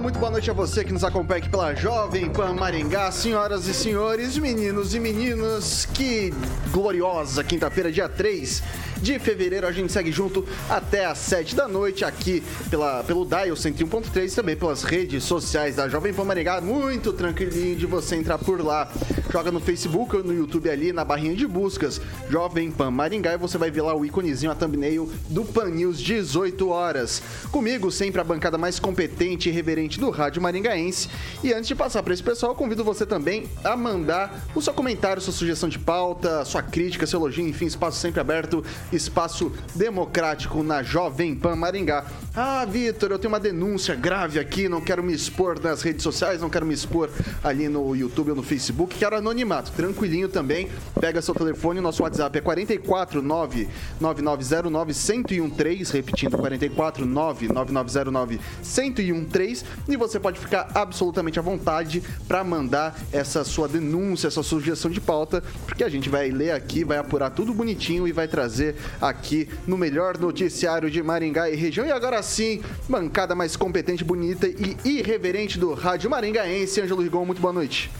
[0.00, 3.72] Muito boa noite a você que nos acompanha aqui pela Jovem Pan Maringá, senhoras e
[3.72, 6.34] senhores, meninos e meninas, que
[6.70, 8.62] gloriosa quinta-feira, dia 3
[9.00, 9.66] de fevereiro.
[9.66, 14.34] A gente segue junto até às 7 da noite aqui pela, pelo Dial 101.3 e
[14.34, 16.60] também pelas redes sociais da Jovem Pan Maringá.
[16.60, 18.90] Muito tranquilinho de você entrar por lá.
[19.30, 22.00] Joga no Facebook ou no YouTube ali, na barrinha de buscas,
[22.30, 26.00] Jovem Pan Maringá, e você vai ver lá o íconezinho, a thumbnail do Pan News
[26.00, 27.22] 18 horas.
[27.50, 31.08] Comigo, sempre a bancada mais competente e reverente do rádio maringaense.
[31.42, 35.20] E antes de passar para esse pessoal, convido você também a mandar o seu comentário,
[35.20, 40.82] sua sugestão de pauta, sua crítica, seu elogio, enfim, espaço sempre aberto espaço democrático na
[40.82, 42.04] Jovem Pan Maringá.
[42.34, 46.40] Ah, Vitor, eu tenho uma denúncia grave aqui, não quero me expor nas redes sociais,
[46.40, 47.10] não quero me expor
[47.42, 49.72] ali no YouTube ou no Facebook, quero anonimato.
[49.72, 50.68] Tranquilinho também,
[51.00, 53.68] pega seu telefone, nosso WhatsApp é 449
[54.00, 62.98] 9909 1013, repetindo 449 9909 1013 e você pode ficar absolutamente à vontade para mandar
[63.12, 67.30] essa sua denúncia, essa sugestão de pauta, porque a gente vai ler aqui, vai apurar
[67.30, 71.86] tudo bonitinho e vai trazer aqui no melhor noticiário de Maringá e região.
[71.86, 76.80] E agora sim, bancada mais competente, bonita e irreverente do Rádio Maringaense.
[76.80, 77.90] Ângelo Rigon, muito boa noite.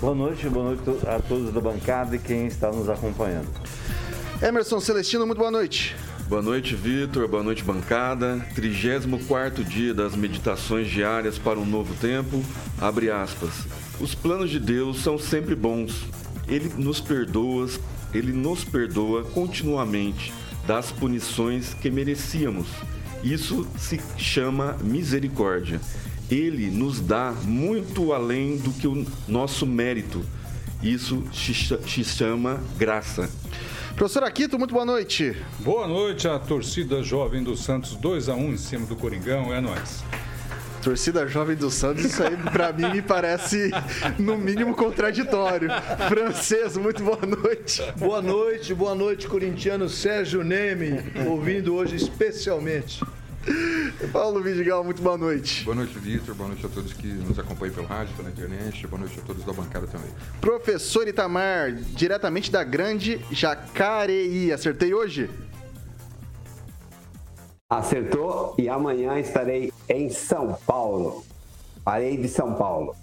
[0.00, 3.48] Boa noite, boa noite a todos da bancada e quem está nos acompanhando.
[4.42, 5.96] Emerson Celestino, muito boa noite.
[6.28, 7.28] Boa noite, Vitor.
[7.28, 8.44] Boa noite, bancada.
[8.54, 12.44] 34 dia das meditações diárias para um novo tempo.
[12.80, 13.52] Abre aspas.
[14.00, 16.04] Os planos de Deus são sempre bons.
[16.48, 17.68] Ele nos perdoa,
[18.12, 20.32] ele nos perdoa continuamente
[20.66, 22.66] das punições que merecíamos.
[23.22, 25.80] Isso se chama misericórdia.
[26.30, 30.24] Ele nos dá muito além do que o nosso mérito.
[30.82, 33.30] Isso se chama graça.
[33.94, 35.34] Professor Aquito, muito boa noite.
[35.60, 39.60] Boa noite à torcida jovem do Santos, 2 a 1 em cima do Coringão, é
[39.60, 40.04] nóis.
[40.86, 43.72] Torcida Jovem do Santos, isso aí pra mim me parece
[44.20, 45.68] no mínimo contraditório.
[46.08, 47.82] Francês, muito boa noite.
[47.96, 53.04] Boa noite, boa noite, corintiano Sérgio Neme, ouvindo hoje especialmente.
[54.12, 55.64] Paulo Vidigal, muito boa noite.
[55.64, 56.34] Boa noite, Vitor.
[56.34, 58.86] Boa noite a todos que nos acompanham pelo rádio, pela internet.
[58.86, 60.10] Boa noite a todos da bancada também.
[60.40, 64.52] Professor Itamar, diretamente da Grande Jacareí.
[64.52, 65.30] Acertei hoje?
[67.68, 71.24] Acertou e amanhã estarei em São Paulo.
[71.84, 72.94] Parei de São Paulo.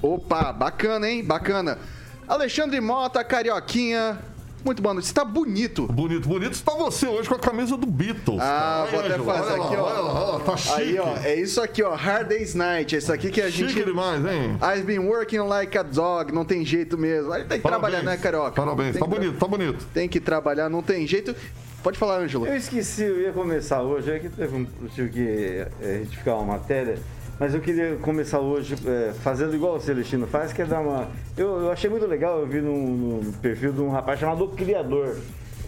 [0.00, 1.22] Opa, bacana, hein?
[1.22, 1.78] Bacana.
[2.26, 4.18] Alexandre Mota, Carioquinha,
[4.64, 5.08] muito boa noite.
[5.08, 5.86] Você tá bonito.
[5.88, 8.40] Bonito, bonito está você hoje com a camisa do Beatles.
[8.40, 8.90] Ah, cara.
[8.90, 9.86] vou até fazer olha aqui, lá, ó.
[9.86, 10.80] Olha lá, olha lá, tá chique.
[10.80, 11.94] Aí, ó, é isso aqui, ó.
[11.94, 12.94] Hard Day's Night.
[12.94, 13.74] É isso aqui que a gente.
[13.74, 14.56] Chique demais, hein?
[14.62, 16.32] I've been working like a dog.
[16.32, 17.30] Não tem jeito mesmo.
[17.30, 17.90] Aí tem que Parabéns.
[17.90, 18.52] trabalhar, né, Carioca?
[18.52, 19.14] Parabéns, tem tá que...
[19.14, 19.86] bonito, tá bonito.
[19.92, 21.36] Tem que trabalhar, não tem jeito.
[21.82, 22.46] Pode falar, Ângelo.
[22.46, 26.36] Eu esqueci, eu ia começar hoje, é que teve um, eu tive que é, retificar
[26.36, 26.96] uma matéria,
[27.40, 31.08] mas eu queria começar hoje é, fazendo igual o Celestino faz, que é dar uma.
[31.36, 35.16] Eu, eu achei muito legal, eu vi no, no perfil de um rapaz chamado Criador.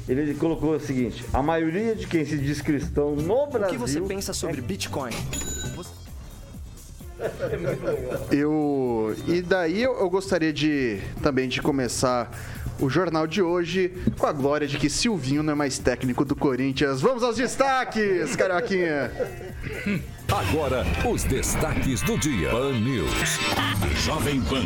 [0.08, 3.69] Ele colocou o seguinte: a maioria de quem se diz cristão no Brasil.
[3.69, 4.60] O que você pensa sobre é...
[4.60, 5.12] Bitcoin?
[7.19, 8.26] É muito legal.
[8.30, 9.16] Eu.
[9.26, 12.30] E daí eu, eu gostaria de também de começar
[12.80, 16.34] o jornal de hoje com a glória de que Silvinho não é mais técnico do
[16.34, 17.00] Corinthians.
[17.00, 19.10] Vamos aos destaques, Carioquinha!
[20.28, 22.50] Agora, os destaques do dia.
[22.50, 23.38] Pan News.
[24.04, 24.64] Jovem Pan.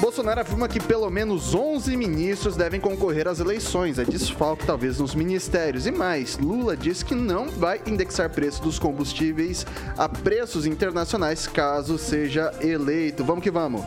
[0.00, 3.98] Bolsonaro afirma que pelo menos 11 ministros devem concorrer às eleições.
[3.98, 5.86] É desfalque, talvez, nos ministérios.
[5.86, 9.66] E mais, Lula diz que não vai indexar preço dos combustíveis
[9.98, 13.22] a preços internacionais caso seja eleito.
[13.22, 13.82] Vamos que vamos.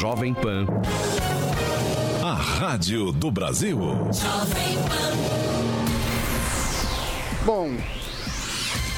[0.00, 0.66] Jovem Pan.
[2.58, 3.78] Rádio do Brasil.
[7.46, 7.76] Bom,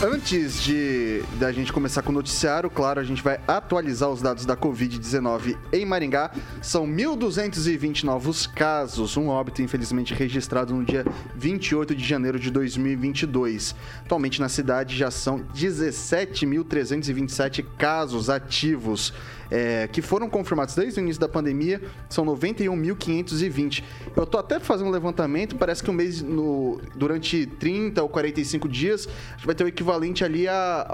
[0.03, 4.47] Antes de da gente começar com o noticiário, claro, a gente vai atualizar os dados
[4.47, 6.31] da Covid-19 em Maringá.
[6.63, 11.05] São 1.220 novos casos, um óbito infelizmente registrado no dia
[11.37, 13.75] 28 de janeiro de 2022.
[14.07, 19.13] Atualmente na cidade já são 17.327 casos ativos.
[19.51, 23.83] É, que foram confirmados desde o início da pandemia, são 91.520.
[24.17, 28.69] Eu tô até fazendo um levantamento, parece que um mês, no, durante 30 ou 45
[28.69, 30.87] dias, a gente vai ter o equivalente ali a,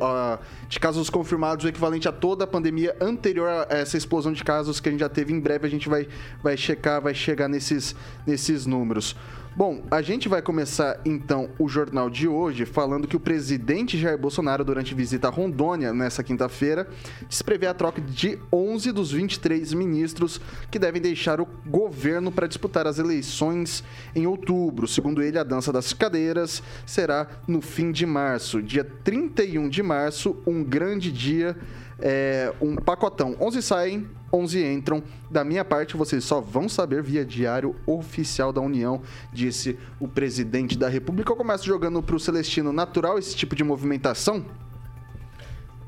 [0.00, 0.38] a-
[0.68, 4.78] de casos confirmados, o equivalente a toda a pandemia anterior a essa explosão de casos
[4.80, 5.32] que a gente já teve.
[5.32, 6.06] Em breve a gente vai,
[6.42, 7.94] vai checar, vai chegar nesses,
[8.26, 9.16] nesses números.
[9.54, 14.16] Bom, a gente vai começar então o jornal de hoje falando que o presidente Jair
[14.16, 16.88] Bolsonaro, durante visita a Rondônia nessa quinta-feira,
[17.28, 20.40] se prevê a troca de 11 dos 23 ministros
[20.70, 23.84] que devem deixar o governo para disputar as eleições
[24.16, 24.88] em outubro.
[24.88, 30.34] Segundo ele, a dança das cadeiras será no fim de março, dia 31 de março,
[30.46, 31.54] um grande dia,
[31.98, 33.36] é, um pacotão.
[33.38, 35.02] 11 saem, 11 entram.
[35.30, 39.02] Da minha parte, vocês só vão saber via diário oficial da União,
[39.32, 41.32] disse o presidente da República.
[41.32, 44.44] Eu começo jogando para o Celestino natural esse tipo de movimentação.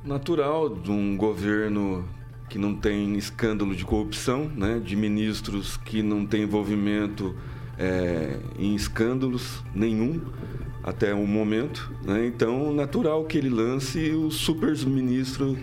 [0.05, 2.07] Natural de um governo
[2.49, 4.79] que não tem escândalo de corrupção, né?
[4.79, 7.35] de ministros que não têm envolvimento
[7.79, 10.21] é, em escândalos nenhum
[10.83, 11.91] até o momento.
[12.05, 12.27] Né?
[12.27, 15.57] Então, natural que ele lance os super ministros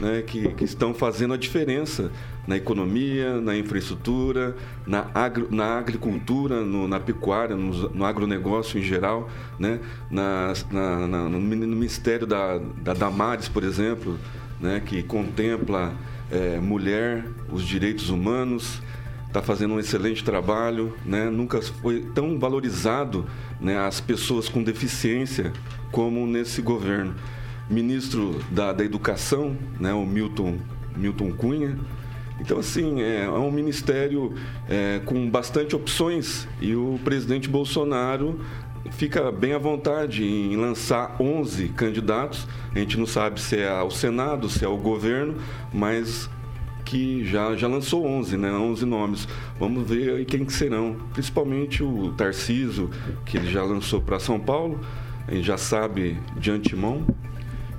[0.00, 0.22] né?
[0.22, 2.10] que, que estão fazendo a diferença
[2.46, 4.54] na economia, na infraestrutura,
[4.86, 9.80] na, agro, na agricultura, no, na pecuária, no, no agronegócio em geral, né?
[10.10, 14.18] na, na, na, no Ministério da, da Damares, por exemplo,
[14.60, 14.82] né?
[14.84, 15.92] que contempla
[16.30, 18.82] é, mulher, os direitos humanos,
[19.26, 21.28] está fazendo um excelente trabalho, né?
[21.28, 23.26] nunca foi tão valorizado
[23.60, 25.52] né, as pessoas com deficiência
[25.90, 27.14] como nesse governo.
[27.68, 30.58] Ministro da, da Educação, né, o Milton,
[30.96, 31.78] Milton Cunha,
[32.40, 34.34] então, assim, é, é um ministério
[34.68, 38.40] é, com bastante opções e o presidente Bolsonaro
[38.90, 42.46] fica bem à vontade em lançar 11 candidatos.
[42.74, 45.36] A gente não sabe se é ao Senado, se é ao governo,
[45.72, 46.28] mas
[46.84, 48.52] que já, já lançou 11, né?
[48.52, 49.28] 11 nomes.
[49.58, 50.96] Vamos ver aí quem que serão.
[51.12, 52.90] Principalmente o Tarciso,
[53.24, 54.80] que ele já lançou para São Paulo.
[55.26, 57.06] A gente já sabe de antemão.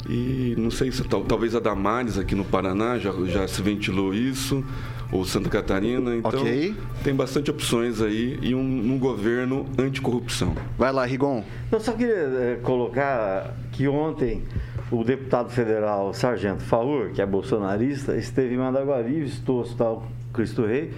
[0.08, 4.14] E não sei se tal, talvez a Damares aqui no Paraná já, já se ventilou
[4.14, 4.64] isso,
[5.12, 6.16] ou Santa Catarina.
[6.16, 6.76] Então Ok.
[7.04, 8.60] tem bastante opções aí e um,
[8.94, 10.56] um governo anticorrupção.
[10.78, 11.44] Vai lá, Rigon.
[11.72, 14.44] Eu só queria eh, colocar que ontem
[14.92, 20.66] o deputado federal Sargento Faur, que é bolsonarista, esteve em Mandaguari, visitou o Hospital Cristo
[20.66, 20.92] Rei,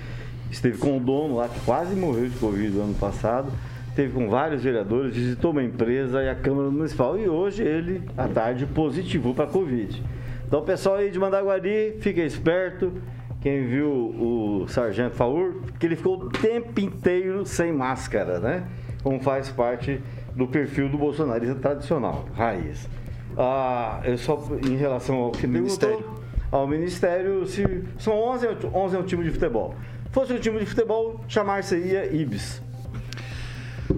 [0.52, 3.50] esteve com o dono lá, que quase morreu de Covid no ano passado,
[3.98, 8.28] esteve com vários vereadores, visitou uma empresa e a Câmara Municipal e hoje ele, à
[8.28, 10.04] tarde, positivou para Covid.
[10.48, 12.94] Então, pessoal aí de Mandaguari, fica esperto.
[13.42, 18.68] Quem viu o Sargento Faur, que ele ficou o tempo inteiro sem máscara, né?
[19.02, 20.00] Como faz parte
[20.36, 22.88] do perfil do bolsonarista tradicional, raiz.
[23.36, 25.98] Ah, eu só, em relação ao que Ministério.
[25.98, 29.76] perguntou, ao Ministério, se são 11, 11 é um time de futebol.
[30.12, 32.67] Fosse um time de futebol, chamar-se-ia Ibis.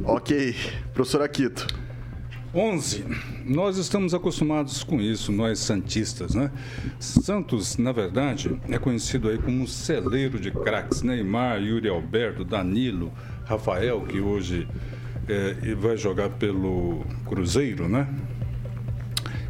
[0.04, 0.56] Ok.
[0.94, 1.68] Professor Aquito.
[2.54, 3.06] 11.
[3.46, 6.52] Nós estamos acostumados com isso, nós santistas, né?
[7.00, 11.04] Santos, na verdade, é conhecido aí como um celeiro de craques.
[11.04, 13.12] Neymar, Yuri Alberto, Danilo,
[13.46, 14.68] Rafael, que hoje
[15.28, 18.08] eh, vai jogar pelo Cruzeiro, né?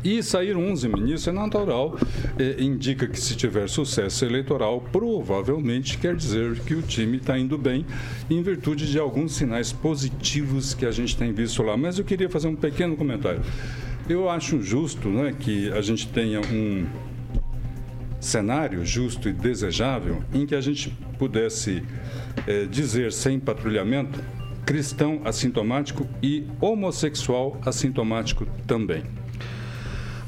[0.03, 1.97] E sair 11 ministros é natural,
[2.37, 7.57] eh, indica que se tiver sucesso eleitoral, provavelmente quer dizer que o time está indo
[7.57, 7.85] bem,
[8.29, 11.75] em virtude de alguns sinais positivos que a gente tem visto lá.
[11.75, 13.41] Mas eu queria fazer um pequeno comentário.
[14.07, 16.85] Eu acho justo né, que a gente tenha um
[18.21, 21.83] cenário justo e desejável em que a gente pudesse
[22.47, 24.19] eh, dizer sem patrulhamento
[24.65, 29.03] cristão assintomático e homossexual assintomático também.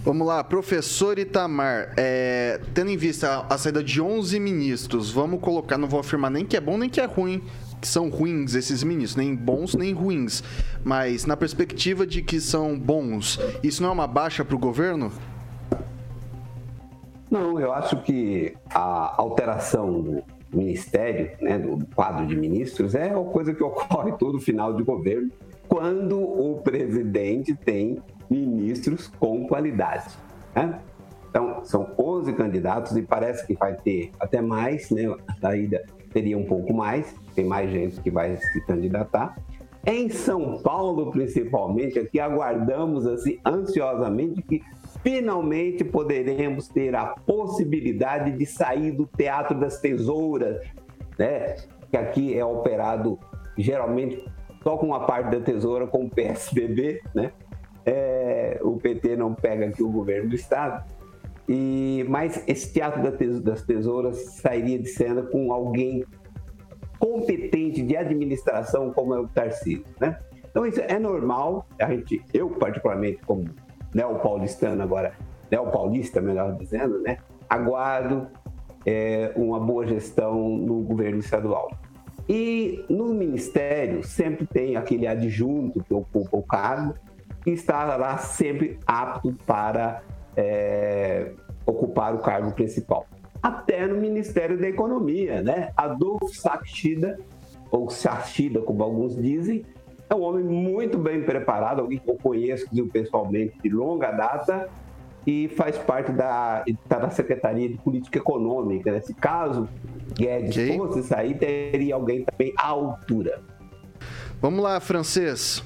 [0.03, 5.39] Vamos lá, professor Itamar, é, tendo em vista a, a saída de 11 ministros, vamos
[5.39, 7.43] colocar, não vou afirmar nem que é bom nem que é ruim,
[7.79, 10.43] que são ruins esses ministros, nem bons nem ruins,
[10.83, 15.11] mas na perspectiva de que são bons, isso não é uma baixa para o governo?
[17.29, 23.31] Não, eu acho que a alteração do ministério, né, do quadro de ministros, é uma
[23.31, 25.29] coisa que ocorre todo final de governo,
[25.69, 30.15] quando o presidente tem ministros com qualidade.
[30.55, 30.79] Né?
[31.29, 35.03] Então, são 11 candidatos e parece que vai ter até mais, né?
[35.27, 39.37] A saída teria um pouco mais, tem mais gente que vai se candidatar.
[39.85, 44.61] Em São Paulo, principalmente, aqui aguardamos assim, ansiosamente que
[45.01, 50.61] finalmente poderemos ter a possibilidade de sair do Teatro das Tesouras,
[51.17, 51.55] né?
[51.89, 53.17] que aqui é operado
[53.57, 54.23] geralmente
[54.63, 57.31] só com uma parte da tesoura com o PSDB, né?
[57.85, 60.83] É, o PT não pega aqui o governo do Estado.
[61.47, 63.01] E, mas esse Teatro
[63.41, 66.05] das Tesouras sairia de cena com alguém
[66.99, 70.19] competente de administração como é o Tarcísio, né?
[70.49, 73.45] Então isso é normal, a gente, eu particularmente como
[73.93, 75.13] neopaulistano agora,
[75.49, 77.17] neopaulista melhor dizendo, né,
[77.49, 78.27] aguardo
[78.85, 81.71] é, uma boa gestão no governo estadual.
[82.29, 86.93] E no ministério sempre tem aquele adjunto que ocupa o cargo
[87.45, 90.01] e está lá sempre apto para
[90.35, 91.31] é,
[91.65, 93.05] ocupar o cargo principal.
[93.41, 95.71] Até no Ministério da Economia, né?
[95.75, 97.19] Adolfo Saxida,
[97.71, 99.65] ou Saxida, como alguns dizem,
[100.09, 104.69] é um homem muito bem preparado, alguém que eu conheço pessoalmente de longa data
[105.25, 108.91] e faz parte da, tá da Secretaria de Política Econômica.
[108.91, 109.01] Né?
[109.01, 109.69] Se caso
[110.13, 110.77] Guedes okay.
[110.77, 113.41] fosse sair, teria alguém também à altura.
[114.41, 115.63] Vamos lá, francês.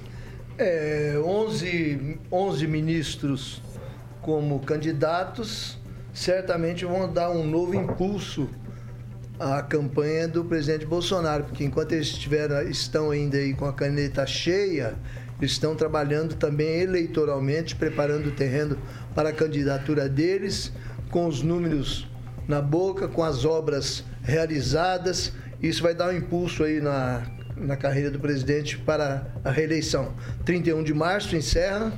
[0.57, 3.61] É, 11, 11 ministros
[4.21, 5.77] como candidatos
[6.13, 8.49] certamente vão dar um novo impulso
[9.37, 14.25] à campanha do presidente Bolsonaro, porque enquanto eles estiveram, estão ainda aí com a caneta
[14.25, 14.95] cheia,
[15.41, 18.77] estão trabalhando também eleitoralmente, preparando o terreno
[19.13, 20.71] para a candidatura deles,
[21.11, 22.07] com os números
[22.47, 25.33] na boca, com as obras realizadas.
[25.61, 27.23] Isso vai dar um impulso aí na,
[27.57, 30.13] na carreira do presidente para a reeleição.
[30.43, 31.93] 31 de março encerra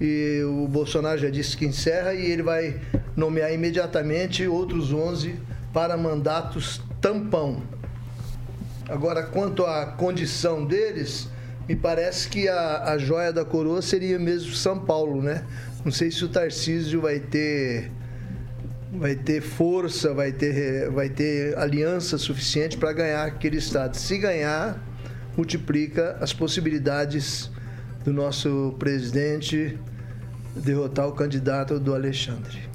[0.00, 2.80] e o Bolsonaro já disse que encerra e ele vai
[3.16, 5.36] nomear imediatamente outros 11
[5.72, 7.62] para mandatos tampão.
[8.88, 11.28] Agora, quanto à condição deles,
[11.68, 15.44] me parece que a, a joia da coroa seria mesmo São Paulo, né?
[15.84, 17.90] Não sei se o Tarcísio vai ter
[18.92, 23.96] vai ter força, vai ter, vai ter aliança suficiente para ganhar aquele estado.
[23.96, 24.80] Se ganhar,
[25.36, 27.50] multiplica as possibilidades
[28.04, 29.78] do nosso presidente
[30.54, 32.66] derrotar o candidato do Alexandre.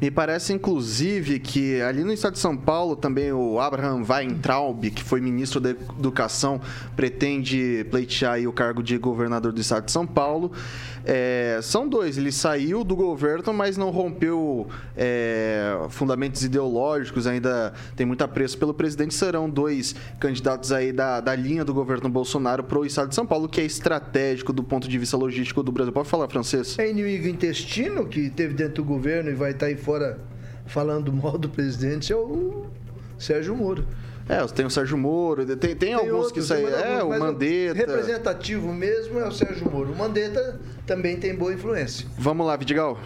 [0.00, 5.02] Me parece, inclusive, que ali no estado de São Paulo também o Abraham Weintraub, que
[5.02, 6.60] foi ministro da Educação,
[6.96, 10.52] pretende pleitear o cargo de governador do estado de São Paulo.
[11.04, 18.06] É, são dois, ele saiu do governo, mas não rompeu é, fundamentos ideológicos, ainda tem
[18.06, 19.14] muito apreço pelo presidente.
[19.14, 23.26] Serão dois candidatos aí da, da linha do governo Bolsonaro para o estado de São
[23.26, 25.92] Paulo, que é estratégico do ponto de vista logístico do Brasil.
[25.92, 26.78] Pode falar, francês?
[26.78, 30.18] É inimigo intestino que teve dentro do governo e vai estar aí fora
[30.66, 32.66] falando mal do presidente, é o
[33.18, 33.86] Sérgio Moro.
[34.28, 36.66] É, tem o Sérgio Moro, tem, tem, tem alguns outros, que saem.
[36.66, 37.74] É, o Mandetta.
[37.74, 39.92] representativo mesmo é o Sérgio Moro.
[39.92, 42.06] O Mandetta também tem boa influência.
[42.18, 42.98] Vamos lá, Vidigal.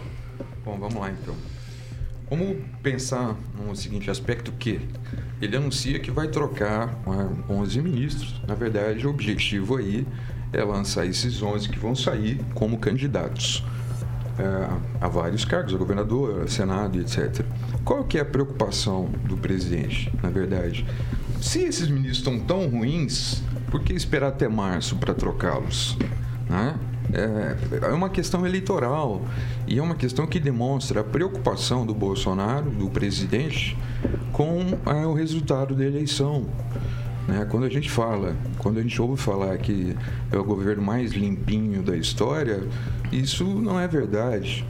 [0.65, 1.35] Bom, vamos lá então.
[2.29, 4.81] Vamos pensar no seguinte aspecto que
[5.41, 6.97] ele anuncia que vai trocar
[7.49, 8.41] 11 ministros.
[8.47, 10.05] Na verdade, o objetivo aí
[10.51, 13.63] é lançar esses 11 que vão sair como candidatos
[14.39, 17.45] é, a vários cargos, a governador, a senado, etc.
[17.83, 20.85] Qual que é a preocupação do presidente, na verdade?
[21.41, 25.97] Se esses ministros estão tão ruins, por que esperar até março para trocá-los?
[26.49, 26.75] Né?
[27.11, 29.21] É, é uma questão eleitoral
[29.67, 33.77] e é uma questão que demonstra a preocupação do Bolsonaro, do presidente,
[34.31, 36.45] com é, o resultado da eleição.
[37.27, 37.45] Né?
[37.49, 39.95] Quando a gente fala, quando a gente ouve falar que
[40.31, 42.63] é o governo mais limpinho da história,
[43.11, 44.65] isso não é verdade.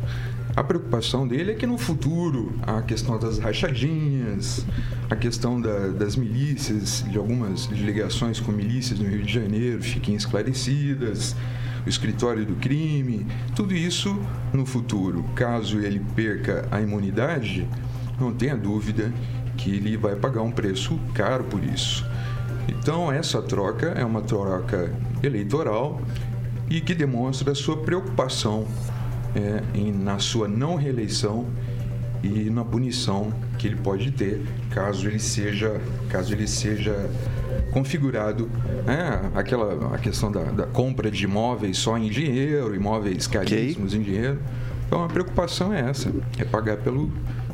[0.56, 4.64] A preocupação dele é que no futuro a questão das rachadinhas,
[5.10, 10.14] a questão da, das milícias, de algumas ligações com milícias no Rio de Janeiro fiquem
[10.14, 11.36] esclarecidas,
[11.84, 14.16] o escritório do crime, tudo isso
[14.54, 15.26] no futuro.
[15.36, 17.68] Caso ele perca a imunidade,
[18.20, 19.12] não tenha dúvida
[19.58, 22.06] que ele vai pagar um preço caro por isso.
[22.68, 24.94] Então, essa troca é uma troca
[25.24, 26.00] eleitoral
[26.70, 28.68] e que demonstra a sua preocupação
[29.36, 31.48] é, em, na sua não reeleição
[32.24, 37.10] e na punição que ele pode ter caso ele seja caso ele seja
[37.72, 38.50] configurado
[38.86, 44.00] né, aquela a questão da, da, compra de imóveis só em dinheiro imóveis caríssimos okay.
[44.00, 44.40] em dinheiro
[44.88, 47.12] então a preocupação é essa é pagar pelo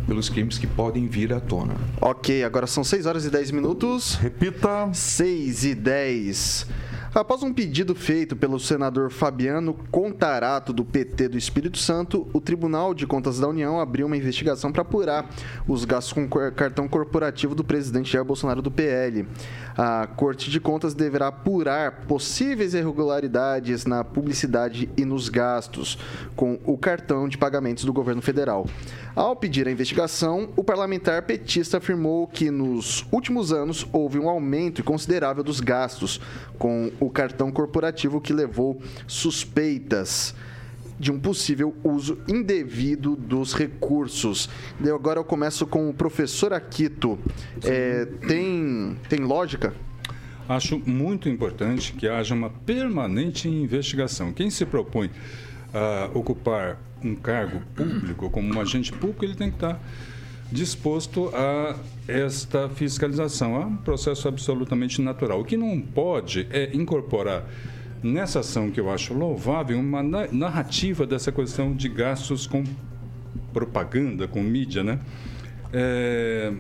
[0.10, 1.76] pelos crimes que podem vir à tona.
[2.02, 4.16] Ok, agora são 6 horas e 10 minutos.
[4.16, 4.90] Repita.
[4.92, 6.66] 6 e 10.
[7.14, 12.94] Após um pedido feito pelo senador Fabiano Contarato, do PT do Espírito Santo, o Tribunal
[12.94, 15.28] de Contas da União abriu uma investigação para apurar
[15.68, 19.28] os gastos com cartão corporativo do presidente Jair Bolsonaro do PL.
[19.76, 25.98] A Corte de Contas deverá apurar possíveis irregularidades na publicidade e nos gastos
[26.36, 28.68] com o cartão de pagamentos do governo federal.
[29.16, 34.84] Ao pedir a investigação, o parlamentar petista afirmou que nos últimos anos houve um aumento
[34.84, 36.22] considerável dos gastos
[36.58, 40.36] com o cartão corporativo que levou suspeitas
[41.00, 44.50] de um possível uso indevido dos recursos.
[44.84, 47.18] E agora eu começo com o professor Aquito.
[47.64, 49.74] É, tem, tem lógica?
[50.48, 54.34] Acho muito importante que haja uma permanente investigação.
[54.34, 55.10] Quem se propõe
[55.74, 59.80] a ocupar um cargo público como um agente público, ele tem que estar
[60.52, 61.76] disposto a
[62.08, 63.56] esta fiscalização.
[63.56, 65.42] É um processo absolutamente natural.
[65.42, 67.46] O que não pode é incorporar
[68.02, 72.64] nessa ação que eu acho louvável uma na- narrativa dessa questão de gastos com
[73.54, 75.00] propaganda, com mídia, né?
[75.74, 76.52] É,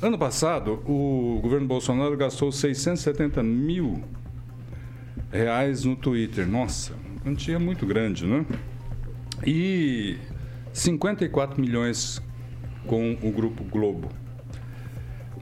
[0.00, 4.02] Ano passado, o governo Bolsonaro gastou 670 mil
[5.30, 6.44] reais no Twitter.
[6.44, 8.44] Nossa, quantia muito grande, né?
[9.46, 10.16] E
[10.72, 12.20] 54 milhões
[12.86, 14.08] com o Grupo Globo.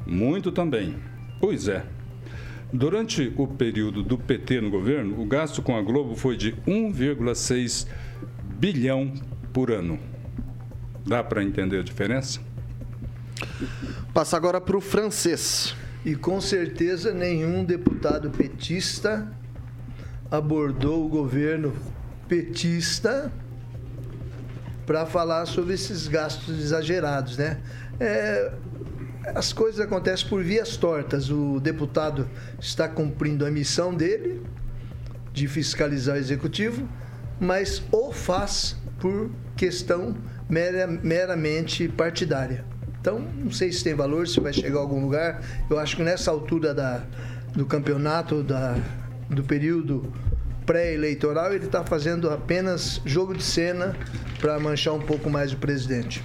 [0.06, 0.96] Muito também.
[1.40, 1.84] Pois é.
[2.72, 7.86] Durante o período do PT no governo, o gasto com a Globo foi de 1,6
[8.58, 9.12] bilhão
[9.52, 9.98] por ano.
[11.04, 12.40] Dá para entender a diferença?
[14.14, 15.74] Passa agora para o francês.
[16.04, 19.30] E com certeza nenhum deputado petista
[20.30, 21.74] abordou o governo
[22.28, 23.32] petista
[24.90, 27.58] para falar sobre esses gastos exagerados, né?
[28.00, 28.50] É,
[29.36, 31.30] as coisas acontecem por vias tortas.
[31.30, 32.28] O deputado
[32.58, 34.42] está cumprindo a missão dele
[35.32, 36.88] de fiscalizar o executivo,
[37.38, 40.16] mas o faz por questão
[40.48, 42.64] mera- meramente partidária.
[43.00, 45.40] Então, não sei se tem valor, se vai chegar a algum lugar.
[45.70, 47.04] Eu acho que nessa altura da,
[47.54, 48.76] do campeonato, da,
[49.28, 50.12] do período
[50.70, 53.96] pré-eleitoral, ele está fazendo apenas jogo de cena
[54.38, 56.22] para manchar um pouco mais o presidente.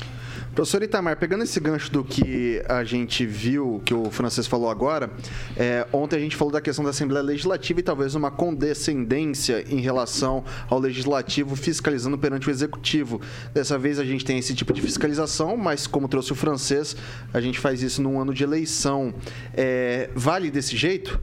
[0.53, 5.09] Professor Itamar, pegando esse gancho do que a gente viu, que o francês falou agora,
[5.57, 9.79] é, ontem a gente falou da questão da Assembleia Legislativa e talvez uma condescendência em
[9.79, 13.19] relação ao Legislativo fiscalizando perante o Executivo.
[13.51, 16.95] Dessa vez a gente tem esse tipo de fiscalização, mas como trouxe o francês,
[17.33, 19.11] a gente faz isso num ano de eleição.
[19.55, 21.19] É, vale desse jeito?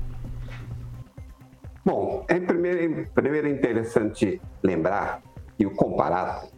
[1.85, 5.21] Bom, é primeiro, primeiro é interessante lembrar
[5.59, 6.49] que o comparado,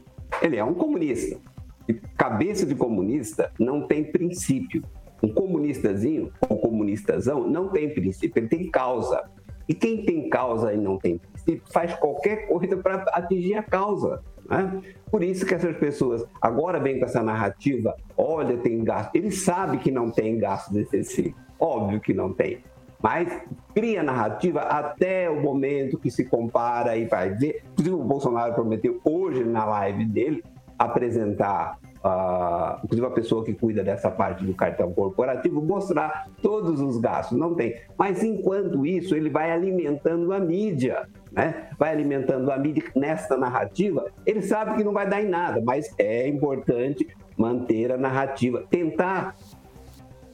[0.42, 1.40] ele é um comunista.
[1.88, 4.82] E cabeça de comunista não tem princípio.
[5.22, 9.24] Um comunistazinho ou comunistazão não tem princípio, ele tem causa.
[9.66, 14.22] E quem tem causa e não tem princípio faz qualquer coisa para atingir a causa.
[14.48, 14.82] né?
[15.10, 19.14] Por isso que essas pessoas agora vêm com essa narrativa, olha, tem gasto.
[19.16, 22.62] Ele sabe que não tem gasto excessivo, óbvio que não tem.
[23.02, 23.42] Mas
[23.74, 27.62] cria narrativa até o momento que se compara e vai ver.
[27.72, 30.42] Inclusive, o Bolsonaro prometeu hoje na live dele
[30.78, 36.98] apresentar, ah, inclusive a pessoa que cuida dessa parte do cartão corporativo, mostrar todos os
[36.98, 37.38] gastos.
[37.38, 37.76] Não tem.
[37.96, 41.08] Mas enquanto isso, ele vai alimentando a mídia.
[41.32, 41.68] Né?
[41.78, 44.06] Vai alimentando a mídia nesta narrativa.
[44.24, 48.64] Ele sabe que não vai dar em nada, mas é importante manter a narrativa.
[48.70, 49.36] Tentar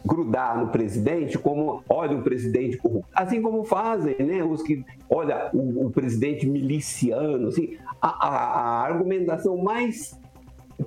[0.04, 3.08] grudar no presidente como, olha, o presidente corrupto.
[3.14, 4.42] Assim como fazem, né?
[4.42, 10.18] Os que, olha, o, o presidente miliciano, assim, a, a, a argumentação mais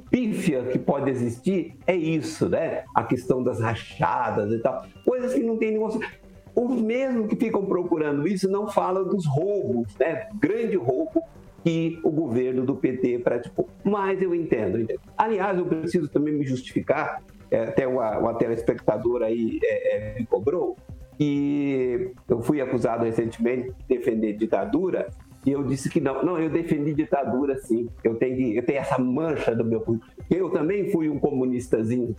[0.10, 2.84] pífia que pode existir é isso, né?
[2.96, 4.86] A questão das rachadas e tal.
[5.06, 5.88] Coisas que não tem nenhum...
[6.56, 10.28] Os mesmos que ficam procurando isso não falam dos roubos, né?
[10.40, 11.24] Grande roubo
[11.64, 13.68] que o governo do PT praticou.
[13.84, 15.00] Mas eu entendo, entendo.
[15.18, 17.24] Aliás, eu preciso também me justificar,
[17.58, 20.76] até uma, uma telespectadora aí é, é, me cobrou,
[21.18, 25.10] que eu fui acusado recentemente de defender ditadura,
[25.46, 26.24] e eu disse que não.
[26.24, 27.90] Não, eu defendi ditadura sim.
[28.04, 30.12] Eu tenho, eu tenho essa mancha do meu currículo.
[30.30, 32.16] Eu também fui um comunistazinho.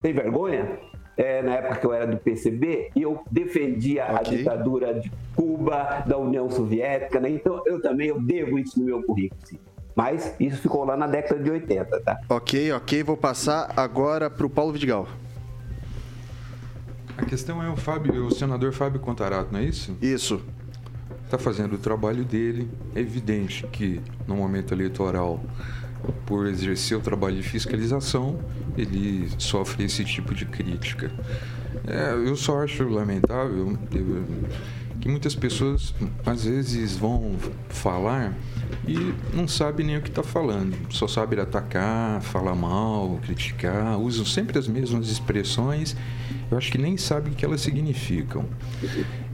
[0.00, 0.78] Tem vergonha?
[1.16, 6.04] É, na época que eu era do PCB, e eu defendia a ditadura de Cuba,
[6.06, 7.28] da União Soviética, né?
[7.28, 9.58] Então eu também eu devo isso no meu currículo, sim.
[9.98, 12.20] Mas isso ficou lá na década de 80, tá?
[12.28, 13.02] Ok, ok.
[13.02, 15.08] Vou passar agora para o Paulo Vidigal.
[17.16, 19.98] A questão é o Fábio, o senador Fábio Contarato, não é isso?
[20.00, 20.40] Isso.
[21.24, 22.70] Está fazendo o trabalho dele.
[22.94, 25.42] É evidente que no momento eleitoral,
[26.24, 28.38] por exercer o trabalho de fiscalização,
[28.76, 31.10] ele sofre esse tipo de crítica.
[31.88, 33.76] É, eu só acho lamentável
[35.00, 35.92] que muitas pessoas
[36.24, 37.34] às vezes vão
[37.68, 38.32] falar
[38.86, 40.76] e não sabem nem o que está falando.
[40.90, 45.96] Só sabem atacar, falar mal, criticar, usam sempre as mesmas expressões.
[46.50, 48.44] Eu acho que nem sabem o que elas significam.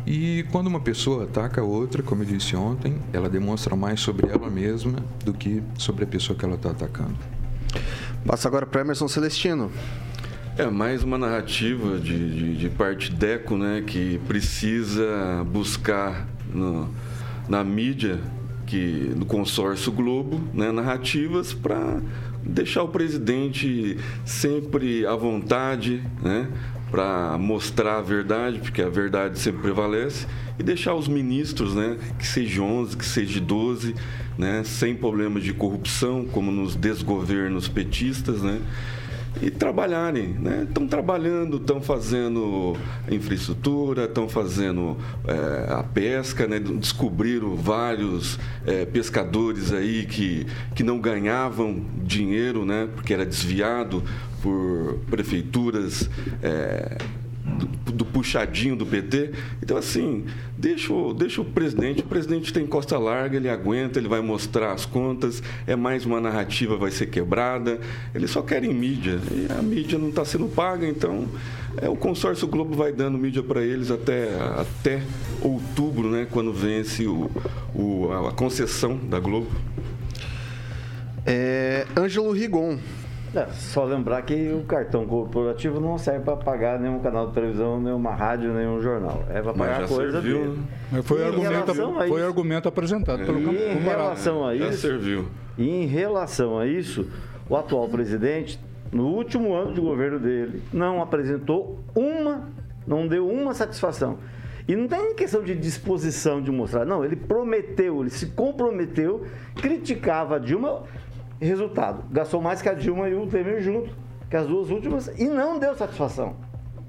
[0.06, 4.28] E quando uma pessoa ataca a outra, como eu disse ontem, ela demonstra mais sobre
[4.30, 7.16] ela mesma do que sobre a pessoa que ela está atacando.
[8.26, 9.70] Passa agora para Emerson Celestino.
[10.56, 16.88] É mais uma narrativa de, de, de parte deco, né, que precisa buscar no-
[17.48, 18.20] na mídia,
[18.74, 22.00] que no consórcio Globo, né, narrativas para
[22.42, 26.48] deixar o presidente sempre à vontade, né?
[26.90, 30.26] Para mostrar a verdade, porque a verdade sempre prevalece,
[30.58, 31.96] e deixar os ministros, né?
[32.18, 33.94] Que seja 11, que seja 12,
[34.36, 34.64] né?
[34.64, 38.60] Sem problemas de corrupção, como nos desgovernos petistas, né?
[39.42, 40.64] E trabalharem, né?
[40.68, 42.76] Estão trabalhando, estão fazendo
[43.10, 46.58] infraestrutura, estão fazendo é, a pesca, né?
[46.58, 52.88] Descobriram vários é, pescadores aí que, que não ganhavam dinheiro, né?
[52.94, 54.02] Porque era desviado
[54.42, 56.08] por prefeituras
[56.42, 56.98] é,
[57.56, 59.32] do, puxadinho do PT.
[59.62, 60.24] Então, assim,
[60.56, 62.00] deixa o, deixa o presidente.
[62.00, 65.42] O presidente tem costa larga, ele aguenta, ele vai mostrar as contas.
[65.66, 67.80] É mais uma narrativa, vai ser quebrada.
[68.14, 69.20] Eles só querem mídia.
[69.30, 71.28] E a mídia não está sendo paga, então
[71.76, 75.02] é, o consórcio Globo vai dando mídia para eles até, até
[75.42, 77.30] outubro, né, quando vence o,
[77.74, 79.50] o, a concessão da Globo.
[81.26, 82.78] É, Ângelo Rigon.
[83.34, 87.80] É, só lembrar que o cartão corporativo não serve para pagar nenhum canal de televisão,
[87.80, 89.24] nenhuma rádio, nenhum jornal.
[89.28, 90.58] É para pagar coisa serviu, dele.
[90.92, 94.68] Mas Foi, argumento, relação a foi isso- argumento apresentado pelo E em relação a Já
[94.68, 95.26] isso, serviu.
[95.58, 97.08] e em relação a isso,
[97.48, 98.60] o atual presidente,
[98.92, 102.48] no último ano de governo dele, não apresentou uma,
[102.86, 104.18] não deu uma satisfação.
[104.66, 109.24] E não tem nem questão de disposição de mostrar, não, ele prometeu, ele se comprometeu,
[109.56, 110.84] criticava a Dilma,
[111.40, 113.94] resultado, gastou mais que a Dilma e o Temer junto,
[114.30, 116.36] que as duas últimas, e não deu satisfação.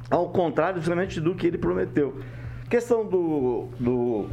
[0.10, 2.20] Ao contrário, justamente do que ele prometeu.
[2.70, 4.30] Questão do, do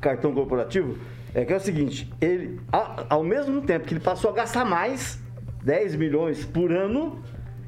[0.00, 0.98] cartão corporativo
[1.34, 2.60] é que é o seguinte, ele,
[3.08, 5.20] ao mesmo tempo que ele passou a gastar mais,
[5.62, 7.22] 10 milhões por ano,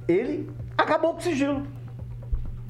[0.09, 1.63] ele acabou com o sigilo.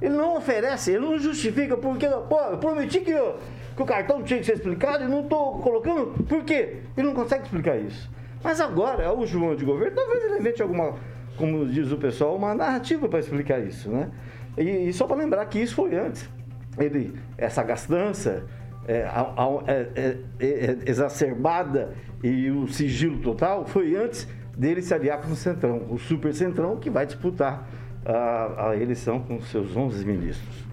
[0.00, 4.40] Ele não oferece, ele não justifica, porque, pô, eu prometi que, que o cartão tinha
[4.40, 6.24] que ser explicado e não estou colocando.
[6.24, 6.78] Por quê?
[6.96, 8.10] Ele não consegue explicar isso.
[8.42, 10.94] Mas agora, é o João de governo, talvez ele invente alguma,
[11.36, 14.08] como diz o pessoal, uma narrativa para explicar isso, né?
[14.56, 16.28] E, e só para lembrar que isso foi antes.
[16.78, 18.44] Ele, essa gastança
[18.88, 19.34] é, a-
[19.66, 24.26] é- é- é- exacerbada e o sigilo total foi antes
[24.56, 27.68] dele se aliar com o Centrão, o Super Centrão, que vai disputar
[28.04, 30.69] a, a eleição com seus 11 ministros.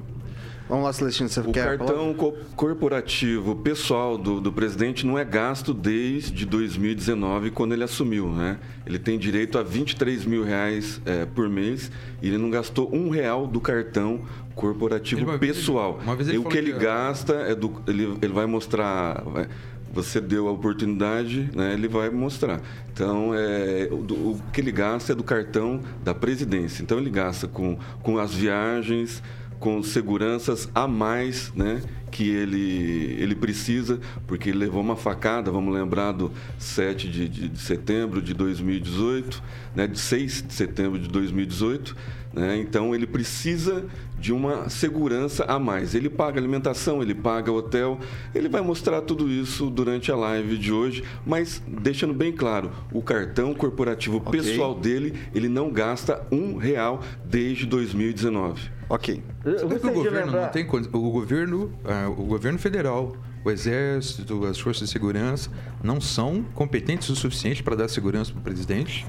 [0.69, 5.23] Vamos lá, Celestino, você O quer cartão co- corporativo pessoal do, do presidente não é
[5.23, 8.29] gasto desde 2019, quando ele assumiu.
[8.29, 8.57] Né?
[8.85, 11.89] Ele tem direito a 23 mil reais eh, por mês
[12.21, 14.21] e ele não gastou um real do cartão
[14.55, 15.99] corporativo Ele- pessoal.
[16.03, 19.21] uma vez ele e o que ele que- gasta, é do, ele, ele vai mostrar...
[19.23, 19.47] vai-
[19.93, 22.61] você deu a oportunidade, né, ele vai mostrar.
[22.93, 26.83] Então, é, o, o que ele gasta é do cartão da presidência.
[26.83, 29.23] Então, ele gasta com, com as viagens,
[29.59, 35.73] com seguranças a mais né, que ele, ele precisa, porque ele levou uma facada, vamos
[35.73, 39.43] lembrar do 7 de, de- de setembro de 2018,
[39.75, 41.95] né, de 6 de setembro de 2018.
[42.33, 43.85] Né, então, ele precisa
[44.19, 45.95] de uma segurança a mais.
[45.95, 47.99] Ele paga alimentação, ele paga hotel,
[48.35, 53.01] ele vai mostrar tudo isso durante a live de hoje, mas deixando bem claro, o
[53.01, 54.39] cartão corporativo Ok.
[54.39, 58.69] pessoal dele, ele não gasta um real desde 2019.
[58.89, 59.21] Ok.
[59.43, 63.51] Eu Sabe que o governo lembrar- não tem o governo, ah, o governo federal, o
[63.51, 65.49] exército, as forças de segurança
[65.83, 69.05] não são competentes o suficiente para dar segurança para o presidente.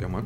[0.00, 0.24] É uma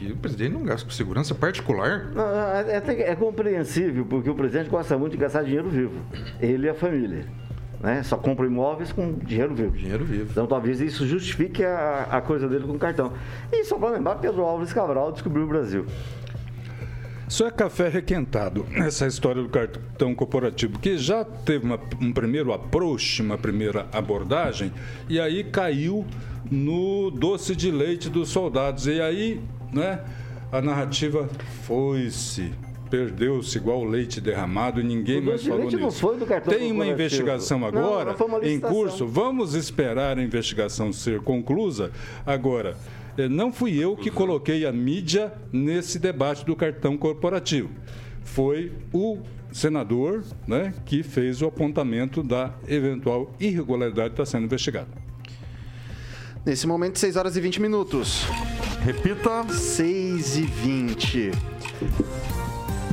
[0.00, 2.10] que o presidente não gasta com segurança particular.
[2.14, 6.00] Não, é, que é compreensível, porque o presidente gosta muito de gastar dinheiro vivo.
[6.40, 7.26] Ele e a família.
[7.78, 8.02] Né?
[8.02, 9.76] Só compra imóveis com dinheiro vivo.
[9.76, 10.28] Dinheiro vivo.
[10.30, 13.12] Então talvez isso justifique a, a coisa dele com o cartão.
[13.52, 15.84] E só para lembrar, Pedro Álvares Cabral descobriu o Brasil.
[17.30, 22.52] Isso é café requentado, essa história do cartão corporativo, que já teve uma- um primeiro
[22.52, 24.72] approach, uma primeira abordagem,
[25.08, 26.04] e aí caiu
[26.50, 28.88] no doce de leite dos soldados.
[28.88, 29.40] E aí,
[29.72, 30.00] né,
[30.50, 31.28] a narrativa
[31.62, 32.50] foi-se.
[32.90, 36.00] Perdeu-se igual leite derramado e ninguém O mais falou leite não nisso.
[36.00, 39.06] foi do cartão Tem uma investigação Não, agora não foi uma em curso.
[39.06, 41.92] Vamos esperar a investigação ser conclusa.
[42.26, 42.76] Agora,
[43.30, 47.70] não fui eu que coloquei a mídia nesse debate do cartão corporativo.
[48.24, 49.18] Foi o
[49.52, 54.88] senador né, que fez o apontamento da eventual irregularidade que está sendo investigada.
[56.44, 58.24] Nesse momento, 6 horas e 20 minutos.
[58.82, 59.46] Repita.
[59.52, 61.30] 6 e 20.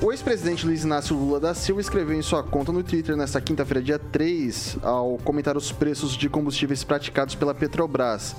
[0.03, 3.81] O ex-presidente Luiz Inácio Lula da Silva escreveu em sua conta no Twitter nesta quinta-feira,
[3.81, 8.35] dia 3, ao comentar os preços de combustíveis praticados pela Petrobras.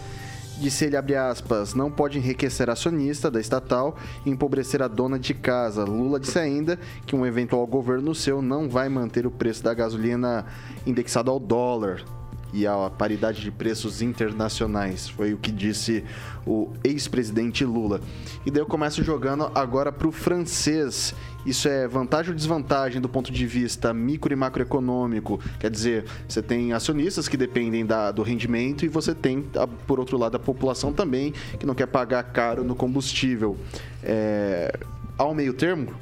[0.60, 5.32] Disse ele, abre aspas, não pode enriquecer acionista da estatal e empobrecer a dona de
[5.32, 5.84] casa.
[5.84, 10.46] Lula disse ainda que um eventual governo seu não vai manter o preço da gasolina
[10.84, 12.04] indexado ao dólar.
[12.52, 15.08] E a paridade de preços internacionais.
[15.08, 16.04] Foi o que disse
[16.46, 18.00] o ex-presidente Lula.
[18.44, 21.14] E daí eu começo jogando agora para o francês.
[21.44, 25.40] Isso é vantagem ou desvantagem do ponto de vista micro e macroeconômico?
[25.58, 29.42] Quer dizer, você tem acionistas que dependem da, do rendimento e você tem,
[29.86, 33.56] por outro lado, a população também que não quer pagar caro no combustível.
[34.02, 34.72] É,
[35.16, 35.94] há um meio termo?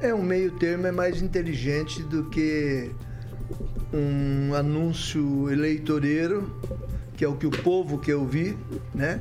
[0.00, 2.90] É um meio termo é mais inteligente do que
[3.92, 6.50] um anúncio eleitoreiro,
[7.16, 8.56] que é o que o povo quer ouvir,
[8.94, 9.20] né?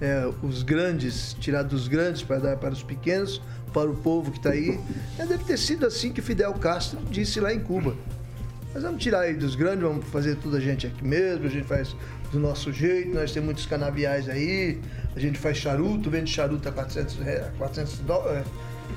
[0.00, 3.40] É, os grandes, tirar dos grandes para dar para os pequenos,
[3.72, 4.78] para o povo que está aí.
[5.18, 7.94] É, deve ter sido assim que Fidel Castro disse lá em Cuba.
[8.74, 11.66] Nós vamos tirar aí dos grandes, vamos fazer tudo a gente aqui mesmo, a gente
[11.66, 11.94] faz
[12.32, 14.80] do nosso jeito, nós temos muitos canaviais aí,
[15.14, 18.46] a gente faz charuto, vende charuto a 400, re- 400 dólares,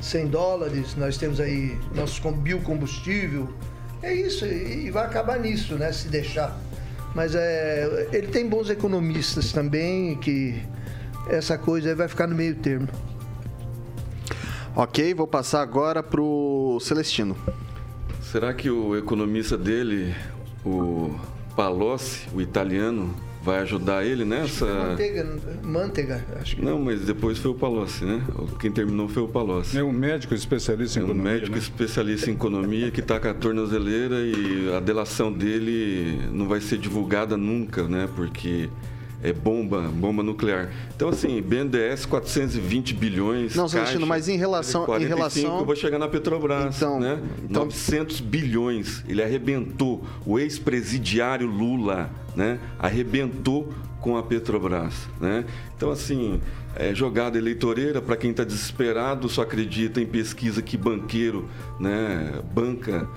[0.02, 3.54] 100 dólares, nós temos aí nosso com- biocombustível.
[4.02, 6.60] É isso, e vai acabar nisso, né, se deixar.
[7.14, 10.62] Mas é, ele tem bons economistas também, que
[11.30, 12.88] essa coisa aí vai ficar no meio termo.
[14.76, 17.38] Ok, vou passar agora pro Celestino.
[18.22, 20.14] Será que o economista dele,
[20.66, 21.18] o
[21.56, 24.66] Palocci, o italiano, vai ajudar ele nessa?
[24.66, 26.66] Manteiga, manteiga, acho que.
[26.66, 28.22] Não, mas depois foi o Palocci, né?
[28.60, 29.78] Quem terminou foi o Palocci.
[29.78, 31.32] É um médico especialista em É um economia.
[31.34, 31.58] médico né?
[31.60, 36.80] especialista em economia que está com a tornozeleira e a delação dele não vai ser
[36.80, 38.10] divulgada nunca, né?
[38.16, 38.68] Porque
[39.24, 40.70] é bomba, bomba nuclear.
[40.96, 43.56] Então, assim, BNDES 420 bilhões.
[43.56, 47.00] Não, Celestino, Caixa, mas em relação- em 45, relação- eu vou chegar na Petrobras, Então-
[47.00, 47.20] né?
[47.44, 49.04] então- 900 bilhões.
[49.08, 50.04] Ele arrebentou.
[50.26, 52.60] O ex-presidiário Lula, né?
[52.78, 55.46] Arrebentou com a Petrobras, né?
[55.76, 56.40] Então, assim,
[56.76, 62.42] é jogada eleitoreira para quem está desesperado, só acredita em pesquisa que banqueiro, né?
[62.54, 63.08] Banca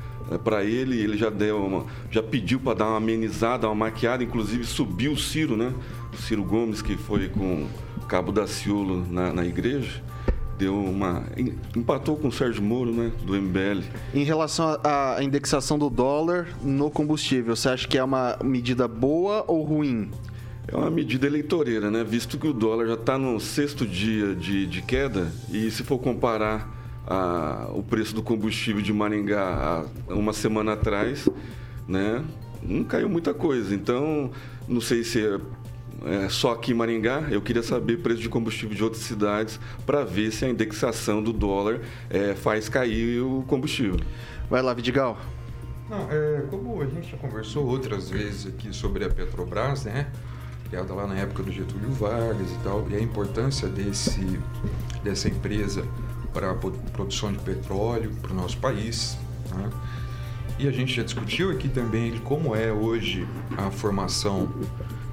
[0.45, 4.65] para ele, ele já deu uma, já pediu para dar uma amenizada, uma maquiada, inclusive
[4.65, 5.73] subiu o Ciro, né?
[6.13, 10.03] O Ciro Gomes que foi com o Cabo da Ciolo na, na igreja,
[10.59, 13.83] deu uma em- empatou com o Sérgio Moro, né, do MBL.
[14.13, 19.45] Em relação à indexação do dólar no combustível, você acha que é uma medida boa
[19.47, 20.11] ou ruim?
[20.67, 22.05] É uma medida eleitoreira, né?
[22.05, 25.99] Visto que o dólar já está no sexto dia de, de queda e se for
[25.99, 26.69] comparar
[27.07, 31.27] a- o preço do combustível de Maringá há uma semana atrás,
[31.87, 32.23] né?
[32.63, 33.75] Não caiu muita coisa.
[33.75, 34.31] Então,
[34.69, 35.39] não sei se é,
[36.05, 37.27] é só aqui em Maringá.
[37.31, 41.23] Eu queria saber o preço de combustível de outras cidades para ver se a indexação
[41.23, 43.99] do dólar é, faz cair o combustível.
[44.49, 45.19] Vai lá, Vidigal.
[45.89, 50.11] Não, é, como a gente já conversou outras vezes aqui sobre a Petrobras, né?
[50.69, 54.39] Criada lá na época do Getúlio Vargas e tal, e a importância desse,
[55.03, 55.83] dessa empresa
[56.33, 59.17] para a produção de petróleo para o nosso país.
[59.55, 59.71] né?
[60.59, 64.53] E a gente já discutiu aqui também de como é hoje a formação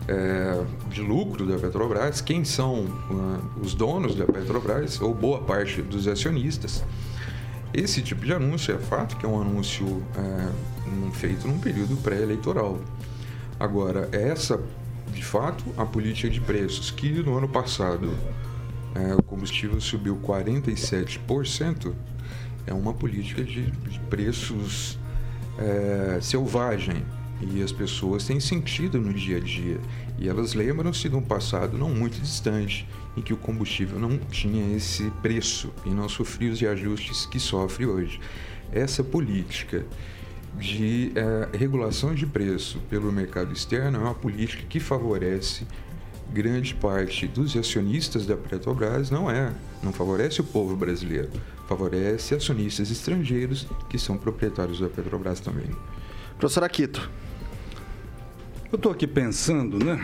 [0.07, 5.81] é, de lucro da Petrobras, quem são ah, os donos da Petrobras, ou boa parte
[5.81, 6.83] dos acionistas.
[7.73, 12.79] Esse tipo de anúncio é fato que é um anúncio é, feito num período pré-eleitoral.
[13.59, 14.61] Agora, essa,
[15.11, 18.13] de fato, a política de preços, que no ano passado
[18.93, 21.93] é, o combustível subiu 47%,
[22.67, 24.97] é uma política de, de preços
[25.57, 27.03] é, selvagem.
[27.41, 29.79] E as pessoas têm sentido no dia a dia.
[30.17, 34.75] E elas lembram-se de um passado não muito distante, em que o combustível não tinha
[34.75, 38.19] esse preço e não sofria os ajustes que sofre hoje.
[38.71, 39.85] Essa política
[40.57, 45.67] de eh, regulação de preço pelo mercado externo é uma política que favorece
[46.31, 51.29] grande parte dos acionistas da Petrobras, não é, não favorece o povo brasileiro,
[51.67, 55.69] favorece acionistas estrangeiros que são proprietários da Petrobras também.
[56.37, 57.09] Professor Aquito.
[58.75, 59.97] Eu estou aqui pensando, né?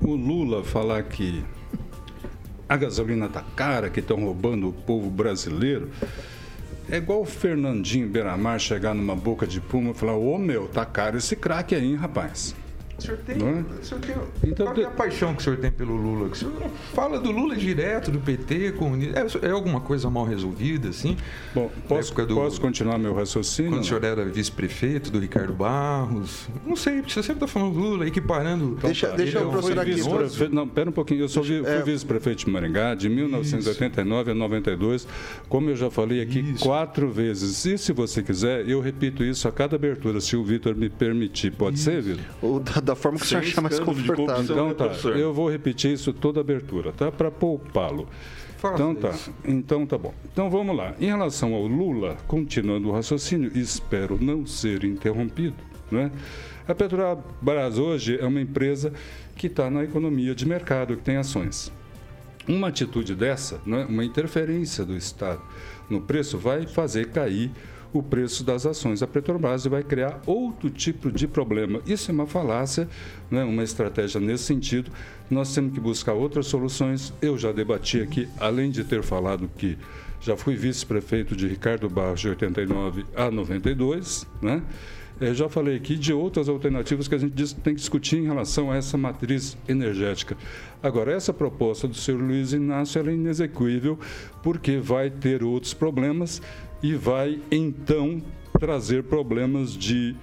[0.00, 1.44] O Lula falar que
[2.68, 5.90] a gasolina está cara, que estão roubando o povo brasileiro.
[6.88, 10.86] É igual o Fernandinho Beiramar chegar numa boca de puma e falar: Ô meu, tá
[10.86, 12.54] caro esse craque aí, hein, rapaz?
[12.98, 13.80] O senhor tem, é?
[13.80, 14.14] o senhor tem
[14.50, 16.26] Então, qual é a paixão que o senhor tem pelo Lula?
[16.28, 19.38] O senhor não fala do Lula direto, do PT, comunista.
[19.42, 21.16] É, é alguma coisa mal resolvida, assim?
[21.54, 23.72] Bom, posso, do- posso continuar meu raciocínio?
[23.72, 26.48] Quando o senhor era vice-prefeito do Ricardo Barros.
[26.66, 28.76] Não sei, porque você sempre está falando do Lula, equiparando.
[28.82, 29.84] Deixa- deixa o é professor
[30.28, 31.20] Fui aqui, Não, pera um pouquinho.
[31.20, 31.82] Eu sou vi- fui É.
[31.82, 35.06] vice-prefeito de Maringá de 1989 a 92,
[35.48, 36.64] como eu já falei aqui Isso.
[36.64, 37.64] quatro vezes.
[37.64, 41.52] E se você quiser, eu repito isso a cada abertura, se o Vitor me permitir.
[41.52, 42.24] Pode ser, Vitor?
[42.42, 44.42] Ou da, forma que o senhor Sem achar mais confortável.
[44.42, 47.10] Então tá, eu vou repetir isso toda abertura, tá?
[47.10, 48.08] Para poupá-lo.
[48.58, 49.32] Então tá, isso.
[49.44, 50.12] então tá bom.
[50.32, 50.94] Então vamos lá.
[51.00, 55.56] Em relação ao Lula, continuando o raciocínio, espero não ser interrompido,
[55.90, 56.10] né?
[56.66, 58.92] A Petrobras hoje é uma empresa
[59.36, 61.72] que está na economia de mercado, que tem ações.
[62.46, 65.40] Uma atitude dessa, né, uma interferência do Estado
[65.88, 67.50] no preço, vai fazer cair
[67.92, 71.80] o preço das ações da Petrobras e vai criar outro tipo de problema.
[71.86, 72.88] Isso é uma falácia,
[73.30, 74.90] né, uma estratégia nesse sentido.
[75.30, 77.12] Nós temos que buscar outras soluções.
[77.20, 79.78] Eu já debati aqui, além de ter falado que
[80.20, 84.62] já fui vice-prefeito de Ricardo Barros de 89 a 92, né?
[85.20, 88.70] Eu já falei aqui de outras alternativas que a gente tem que discutir em relação
[88.70, 90.36] a essa matriz energética.
[90.80, 93.98] Agora, essa proposta do senhor Luiz Inácio é inexequível,
[94.44, 96.40] porque vai ter outros problemas
[96.82, 98.22] e vai, então,
[98.58, 100.14] trazer problemas de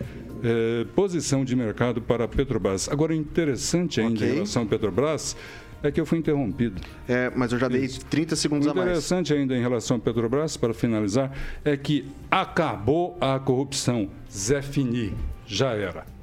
[0.44, 2.89] eh, posição de mercado para a Petrobras.
[2.89, 4.30] Agora, interessante ainda okay.
[4.30, 5.36] em relação à Petrobras
[5.82, 6.82] é que eu fui interrompido.
[7.08, 8.88] É, mas eu já dei 30 segundos a mais.
[8.88, 11.32] interessante ainda em relação à Petrobras, para finalizar,
[11.63, 14.10] é que acabou a corrupção.
[14.32, 15.13] Zé Fini,
[15.46, 16.14] já era.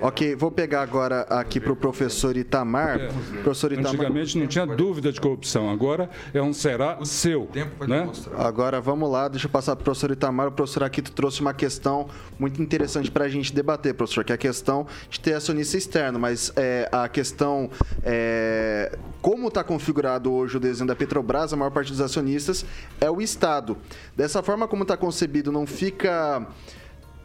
[0.00, 3.00] Ok, vou pegar agora aqui para o professor Itamar.
[3.00, 3.08] É,
[3.42, 3.92] professor Itamar.
[3.92, 7.44] Antigamente não tinha dúvida de corrupção, agora é um será seu.
[7.44, 8.00] O tempo vai né?
[8.00, 8.46] demonstrar.
[8.46, 10.48] Agora vamos lá, deixa eu passar para o professor Itamar.
[10.48, 14.34] O professor Aquito trouxe uma questão muito interessante para a gente debater, professor, que é
[14.34, 17.70] a questão de ter acionista externo, mas é, a questão
[18.02, 22.64] é, como está configurado hoje o desenho da Petrobras, a maior parte dos acionistas
[23.00, 23.76] é o Estado.
[24.16, 26.46] Dessa forma como está concebido, não fica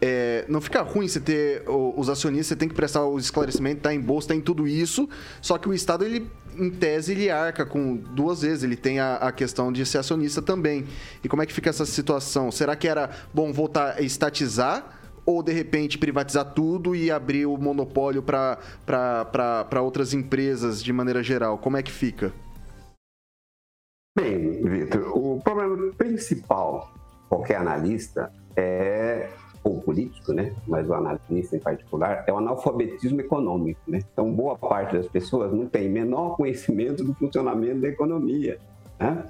[0.01, 3.93] é, não fica ruim você ter os acionistas, você tem que prestar o esclarecimento, tá
[3.93, 5.07] em bolsa, tá em tudo isso,
[5.41, 9.17] só que o Estado, ele, em tese, ele arca com duas vezes, ele tem a,
[9.17, 10.87] a questão de ser acionista também.
[11.23, 12.51] E como é que fica essa situação?
[12.51, 14.97] Será que era bom voltar a estatizar?
[15.23, 21.59] ou de repente privatizar tudo e abrir o monopólio para outras empresas de maneira geral?
[21.59, 22.33] Como é que fica?
[24.17, 26.91] Bem, Vitor, o problema principal,
[27.29, 29.29] qualquer analista, é
[29.63, 33.79] ou político, né, mas o analista em particular, é o analfabetismo econômico.
[33.87, 33.99] Né?
[34.11, 38.57] Então, boa parte das pessoas não tem menor conhecimento do funcionamento da economia.
[38.99, 39.23] Né?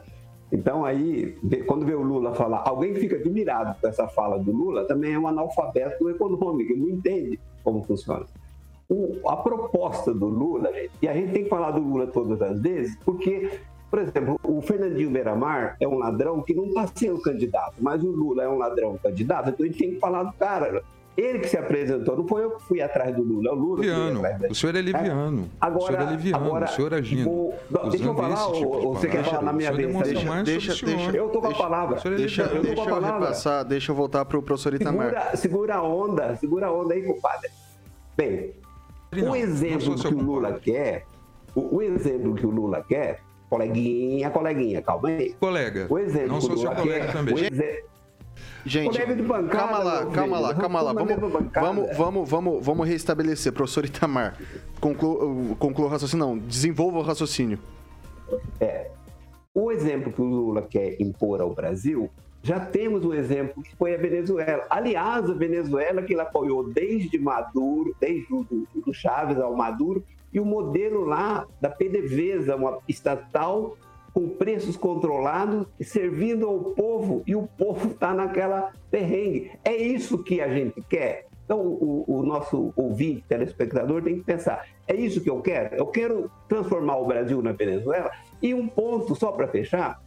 [0.51, 4.85] Então, aí, quando vê o Lula falar, alguém fica admirado com essa fala do Lula,
[4.85, 8.25] também é um analfabeto econômico, ele não entende como funciona.
[8.89, 10.69] O, a proposta do Lula,
[11.01, 13.49] e a gente tem que falar do Lula todas as vezes, porque
[13.91, 18.09] por exemplo, o Fernandinho Beiramar é um ladrão que não está sendo candidato, mas o
[18.09, 20.81] Lula é um ladrão candidato, então a gente tem que falar do cara.
[21.17, 23.81] Ele que se apresentou, não foi eu que fui atrás do Lula, é o Lula.
[23.81, 25.49] Liviano, o senhor é liviano.
[25.59, 27.53] Agora, o senhor é liviano, agora, o senhor é agindo.
[27.91, 29.93] Deixa eu falar, tipo ou você quer falar na minha vez?
[29.93, 31.95] Deixa, deixa, deixa, eu tô com a palavra.
[31.95, 35.07] Deixa, eu, deixa eu repassar, deixa eu voltar para o professor Itamar.
[35.07, 37.49] Segura, segura a onda, segura a onda aí, compadre.
[38.15, 38.53] Bem,
[39.29, 41.05] o exemplo que o Lula quer,
[41.53, 43.19] o, o exemplo que o Lula quer
[43.51, 45.33] Coleguinha, coleguinha, calma aí.
[45.33, 45.85] Colega.
[45.89, 46.29] O exemplo.
[46.29, 47.35] Não sou seu colega é, também.
[48.63, 50.93] Gente, bancada, calma lá, calma lá, calma lá.
[50.93, 51.17] Vamos,
[51.53, 54.37] vamos, vamos, vamos, vamos restabelecer, professor Itamar.
[54.79, 57.59] Conclua, conclua o raciocínio, não, desenvolva o raciocínio.
[58.61, 58.89] É.
[59.53, 62.09] O exemplo que o Lula quer impor ao Brasil,
[62.41, 64.65] já temos um exemplo que foi a Venezuela.
[64.69, 70.01] Aliás, a Venezuela que ele apoiou desde Maduro, desde o do, do Chaves ao Maduro,
[70.33, 73.77] e o modelo lá da PDVSA, uma estatal
[74.13, 79.51] com preços controlados, servindo ao povo, e o povo está naquela perrengue.
[79.63, 81.27] É isso que a gente quer.
[81.45, 85.75] Então, o, o, nosso ouvinte, telespectador, tem que pensar: é isso que eu quero?
[85.75, 88.11] Eu quero transformar o Brasil na Venezuela?
[88.41, 90.01] E um ponto, só para fechar: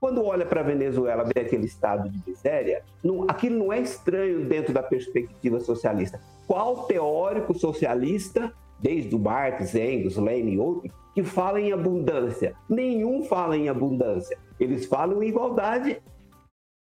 [0.00, 4.44] quando olha para a Venezuela, vê aquele estado de miséria, não, aquilo não é estranho
[4.44, 6.20] dentro da perspectiva socialista.
[6.46, 12.54] Qual teórico socialista desde o Marx, Engels, Lenin e outros, que falam em abundância.
[12.68, 14.38] Nenhum fala em abundância.
[14.58, 16.00] Eles falam em igualdade.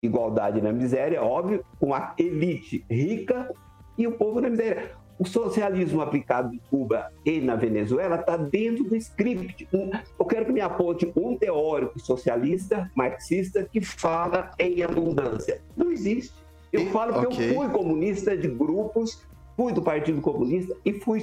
[0.03, 3.53] Igualdade na miséria, óbvio, com a elite rica
[3.97, 4.93] e o povo na miséria.
[5.19, 9.67] O socialismo aplicado em Cuba e na Venezuela está dentro do script.
[9.73, 15.63] Eu quero que me aponte um teórico socialista, marxista, que fala em abundância.
[15.75, 16.35] Não existe.
[16.71, 17.51] Eu falo que okay.
[17.51, 19.23] eu fui comunista de grupos,
[19.57, 21.23] fui do Partido Comunista e fui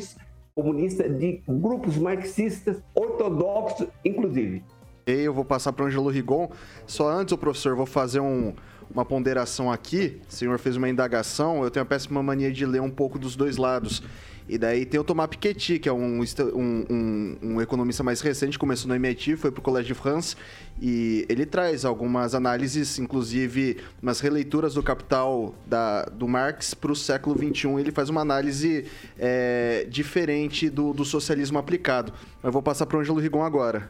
[0.56, 4.64] comunista de grupos marxistas ortodoxos, inclusive.
[5.06, 6.50] Eu vou passar para o Angelo Rigon.
[6.88, 8.54] Só antes, o professor, vou fazer um,
[8.90, 10.22] uma ponderação aqui.
[10.30, 11.64] O senhor fez uma indagação.
[11.64, 14.02] Eu tenho a péssima mania de ler um pouco dos dois lados.
[14.48, 18.60] E daí tem o Thomas Piketty, que é um, um, um, um economista mais recente,
[18.60, 20.36] começou no MIT, foi para o Collège de France,
[20.82, 26.96] e ele traz algumas análises, inclusive umas releituras do Capital da, do Marx para o
[26.96, 27.70] século XXI.
[27.80, 28.86] Ele faz uma análise
[29.18, 32.12] é, diferente do, do socialismo aplicado.
[32.44, 33.90] Eu vou passar para o Ângelo Rigon agora.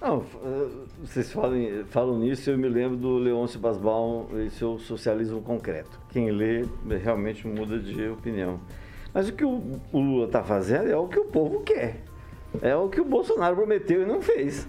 [0.00, 0.68] Não, eh,
[1.02, 1.58] vocês falam,
[1.90, 6.00] falam nisso, eu me lembro do Leôncio Basbaum e seu Socialismo Concreto.
[6.08, 6.64] Quem lê
[7.02, 8.58] realmente muda de opinião.
[9.12, 12.02] Mas o que o, o Lula está fazendo é o que o povo quer.
[12.62, 14.68] É o que o Bolsonaro prometeu e não fez.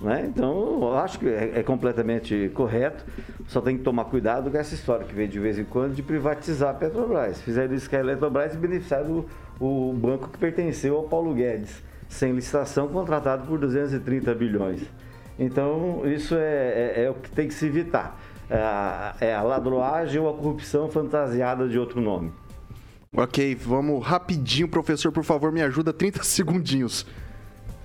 [0.00, 0.26] Né?
[0.26, 3.04] Então, eu acho que é, é, completamente correto.
[3.46, 6.02] Só tem que tomar cuidado com essa história que vem de vez em quando de
[6.02, 7.40] privatizar a Petrobras.
[7.40, 9.24] Fizeram isso com a Eletrobras e beneficiaram
[9.60, 14.82] o, o banco que pertenceu ao Paulo Guedes, sem licitação, contratado por 230 bilhões.
[15.38, 18.18] Então, isso é, é, é o que tem que se evitar.
[18.50, 22.32] É a, é a ladroagem ou a corrupção fantasiada de outro nome.
[23.14, 27.06] Ok, vamos rapidinho, professor, por favor, me ajuda 30 segundinhos.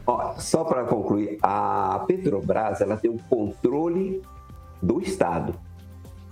[0.05, 4.21] Ó, só para concluir, a Petrobras ela tem o controle
[4.81, 5.53] do Estado.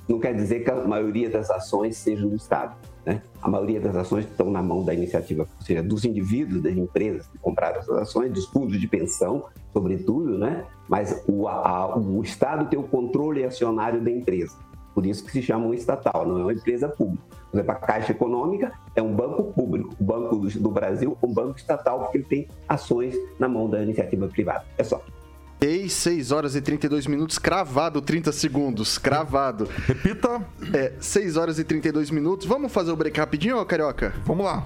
[0.08, 2.78] Não quer dizer que a maioria das ações sejam do Estado.
[3.06, 3.22] Né?
[3.41, 7.28] A maioria das ações estão na mão da iniciativa, ou seja, dos indivíduos, das empresas
[7.28, 9.43] que compraram essas ações, dos fundos de pensão,
[9.74, 10.64] sobretudo, né?
[10.88, 14.56] mas o, a, o Estado tem o controle acionário da empresa.
[14.96, 17.22] Por isso que se chama um estatal, não é uma empresa pública.
[17.52, 19.93] Por exemplo, a Caixa Econômica é um banco público.
[20.00, 23.84] O Banco do, Brasil é um banco estatal, porque ele tem ações na mão da
[23.84, 24.64] iniciativa privada.
[24.78, 25.04] É só.
[25.60, 29.68] E 6 horas e 32 minutos, cravado 30 segundos, cravado.
[29.86, 30.41] Repita.
[30.74, 32.46] É, 6 horas e 32 minutos.
[32.46, 34.14] Vamos fazer o break rapidinho, ó, Carioca?
[34.26, 34.66] Vamos lá.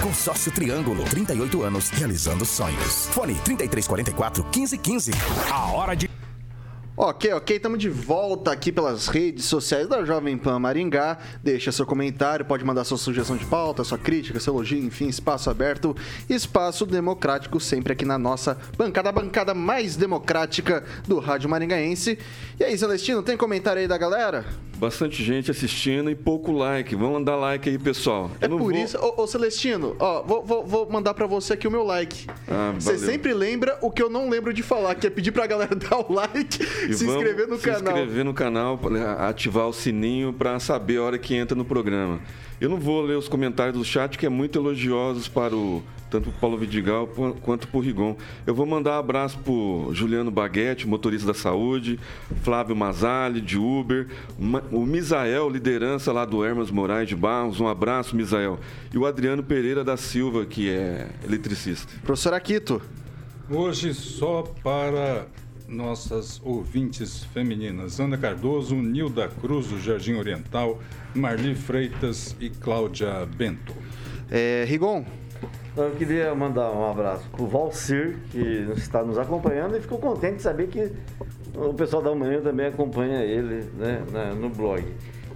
[0.00, 3.06] Consórcio Triângulo, 38 anos, realizando sonhos.
[3.12, 5.12] Fone 3344 1515.
[5.50, 6.09] A hora de.
[7.02, 11.16] Ok, ok, estamos de volta aqui pelas redes sociais da Jovem Pan Maringá.
[11.42, 15.48] Deixa seu comentário, pode mandar sua sugestão de pauta, sua crítica, seu elogio, enfim, espaço
[15.48, 15.96] aberto,
[16.28, 22.18] espaço democrático, sempre aqui na nossa bancada, a bancada mais democrática do Rádio Maringaense.
[22.58, 24.44] E aí, Celestino, tem comentário aí da galera?
[24.80, 26.96] Bastante gente assistindo e pouco like.
[26.96, 28.30] Vamos mandar like aí, pessoal.
[28.40, 28.72] É por vou...
[28.72, 32.26] isso, ô, ô, Celestino, ó, vou, vou, vou mandar para você aqui o meu like.
[32.48, 35.46] Ah, você sempre lembra o que eu não lembro de falar, que é pedir pra
[35.46, 36.58] galera dar o like,
[36.90, 37.78] e se inscrever no se canal.
[37.78, 38.80] Se inscrever no canal,
[39.18, 42.20] ativar o sininho para saber a hora que entra no programa.
[42.60, 46.28] Eu não vou ler os comentários do chat, que é muito elogiosos para o tanto
[46.28, 47.06] o Paulo Vidigal
[47.40, 48.16] quanto para o Rigon.
[48.44, 51.98] Eu vou mandar um abraço para Juliano Baguete, motorista da saúde,
[52.42, 54.08] Flávio Mazali, de Uber,
[54.72, 58.58] o Misael, liderança lá do Hermas Moraes de Barros, um abraço, Misael.
[58.92, 61.92] E o Adriano Pereira da Silva, que é eletricista.
[62.02, 62.82] Professor Aquito.
[63.48, 65.26] Hoje só para
[65.70, 70.78] nossas ouvintes femininas, Ana Cardoso, Nilda Cruz, do Jardim Oriental,
[71.14, 73.72] Marli Freitas e Cláudia Bento.
[74.30, 75.04] É, Rigon.
[75.76, 80.36] Eu queria mandar um abraço para o Valcir, que está nos acompanhando e ficou contente
[80.36, 80.92] de saber que
[81.54, 84.02] o pessoal da manhã também acompanha ele né,
[84.38, 84.84] no blog.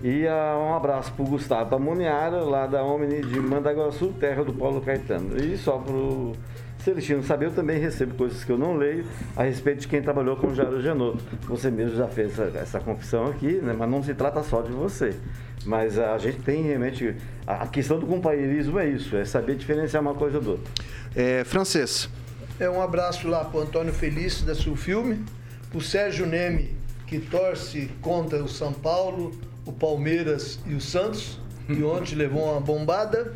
[0.02, 4.52] E uh, um abraço para o Gustavo Pamuniara, lá da Omni de Mandaguaçu, terra do
[4.52, 5.34] Paulo Caetano.
[5.42, 6.32] E só para o
[6.84, 10.36] Celestino saber, eu também recebo coisas que eu não leio a respeito de quem trabalhou
[10.36, 11.24] com o Jairo Genoto.
[11.48, 14.70] Você mesmo já fez essa, essa confissão aqui, né, mas não se trata só de
[14.70, 15.14] você.
[15.64, 17.16] Mas a gente tem realmente.
[17.46, 20.72] A questão do companheirismo é isso, é saber diferenciar uma coisa do outra.
[21.16, 22.06] É, francês.
[22.60, 25.24] É um abraço lá para Antônio Felício da Sulfilme,
[25.70, 26.76] para o Sérgio Neme,
[27.06, 29.32] que torce contra o São Paulo,
[29.64, 33.32] o Palmeiras e o Santos, e ontem levou uma bombada.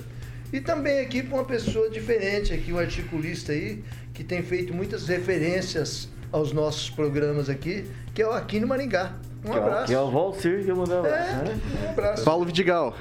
[0.53, 3.85] E também aqui para uma pessoa diferente, aqui um articulista aí,
[4.15, 9.15] que tem feito muitas referências aos nossos programas aqui, que é o Aquino Maringá.
[9.45, 9.85] Um que abraço.
[9.85, 11.31] É, que é o Valcir que eu mandei um abraço.
[11.31, 11.61] É, né?
[11.85, 12.25] um abraço.
[12.25, 12.97] Paulo Vidigal.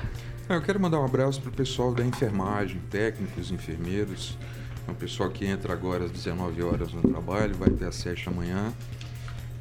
[0.49, 4.37] Eu quero mandar um abraço para o pessoal da enfermagem, técnicos, enfermeiros.
[4.87, 8.25] É um pessoal que entra agora às 19 horas no trabalho, vai até às 7
[8.25, 8.73] da manhã.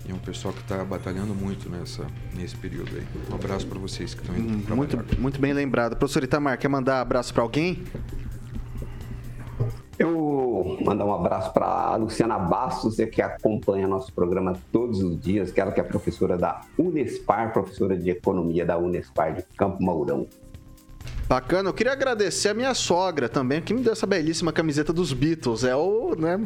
[0.07, 3.05] E é um pessoal que está batalhando muito nessa, nesse período aí.
[3.31, 5.97] Um abraço para vocês que estão indo hum, muito, muito bem lembrado.
[5.97, 7.83] Professor Itamar, quer mandar abraço para alguém?
[9.99, 15.51] Eu mandar um abraço para a Luciana Bastos, que acompanha nosso programa todos os dias,
[15.51, 20.27] que ela que é professora da Unespar, professora de Economia da Unespar de Campo Mourão.
[21.29, 25.13] Bacana, eu queria agradecer a minha sogra também, que me deu essa belíssima camiseta dos
[25.13, 25.65] Beatles.
[25.65, 26.39] É o, né,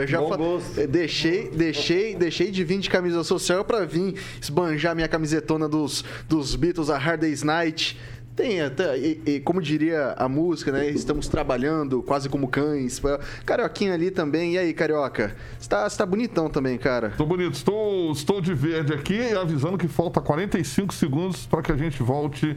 [0.00, 0.86] eu já Bom gosto.
[0.86, 6.56] deixei, deixei, deixei de vir de camisa social pra vir esbanjar minha camisetona dos, dos
[6.56, 7.98] Beatles, a Hard Day's Night.
[8.34, 10.88] Tem até, e, e como diria a música, né?
[10.88, 13.02] Estamos trabalhando quase como cães.
[13.44, 14.54] Carioquinha ali também.
[14.54, 15.36] E aí, Carioca?
[15.58, 17.12] Você tá, você tá bonitão também, cara.
[17.16, 17.54] Tô bonito.
[17.54, 22.56] Estou, estou de verde aqui avisando que falta 45 segundos para que a gente volte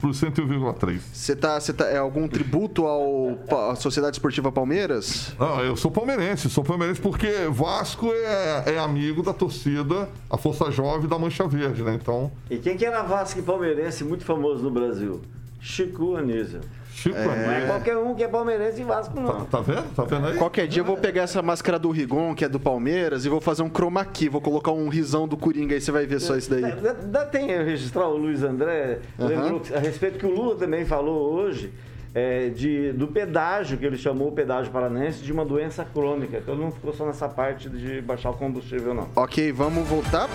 [0.00, 1.00] pro 101,3.
[1.12, 1.86] Você tá, você tá.
[1.86, 3.38] É algum tributo ao,
[3.70, 5.34] à Sociedade Esportiva Palmeiras?
[5.38, 10.70] Não, eu sou palmeirense, sou palmeirense porque Vasco é, é amigo da torcida, a Força
[10.70, 11.98] Jovem da Mancha Verde, né?
[12.00, 15.20] Então, E quem que era Vasco e palmeirense muito famoso no Brasil?
[15.60, 16.60] Chico Anísio.
[17.00, 19.46] Chico Não é qualquer um que é palmeirense e Vasco, não.
[19.46, 19.94] Tá vendo?
[19.94, 20.36] Tá vendo aí?
[20.36, 23.40] Qualquer dia eu vou pegar essa máscara do Rigon, que é do Palmeiras, e vou
[23.40, 24.28] fazer um chroma key.
[24.28, 26.60] Vou colocar um risão do Coringa aí, você vai ver só isso daí.
[26.60, 29.28] Dá, dá- tem registrar o Luiz André, Aham.
[29.28, 31.72] lembrou que- a respeito que o Lula também falou hoje,
[32.14, 36.36] é, de, do pedágio, que ele chamou o pedágio paranense, de uma doença crônica.
[36.36, 39.08] Então não ficou só nessa parte de baixar o combustível, não.
[39.16, 40.28] Ok, vamos voltar.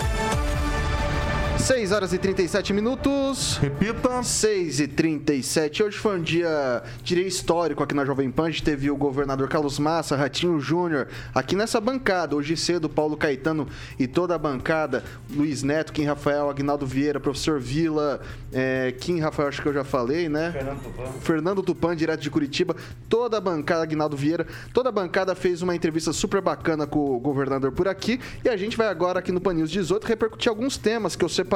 [1.66, 3.57] 6 horas e 37 minutos.
[3.57, 4.22] Repita.
[4.22, 5.82] 6 e 37.
[5.82, 8.45] Hoje foi um dia, diria, histórico aqui na Jovem Pan.
[8.45, 12.36] A gente teve o governador Carlos Massa, Ratinho Júnior, aqui nessa bancada.
[12.36, 15.03] Hoje cedo, Paulo Caetano e toda a bancada.
[15.28, 18.22] Luiz Neto, Kim Rafael, Agnaldo Vieira, professor Vila,
[18.53, 20.51] é, Kim Rafael, acho que eu já falei, né?
[20.51, 21.11] Fernando Tupan.
[21.20, 22.76] Fernando Tupan, direto de Curitiba.
[23.09, 27.20] Toda a bancada, Agnaldo Vieira, toda a bancada fez uma entrevista super bacana com o
[27.20, 28.20] governador por aqui.
[28.43, 31.30] E a gente vai agora aqui no Pan News 18 repercutir alguns temas que eu
[31.30, 31.55] separei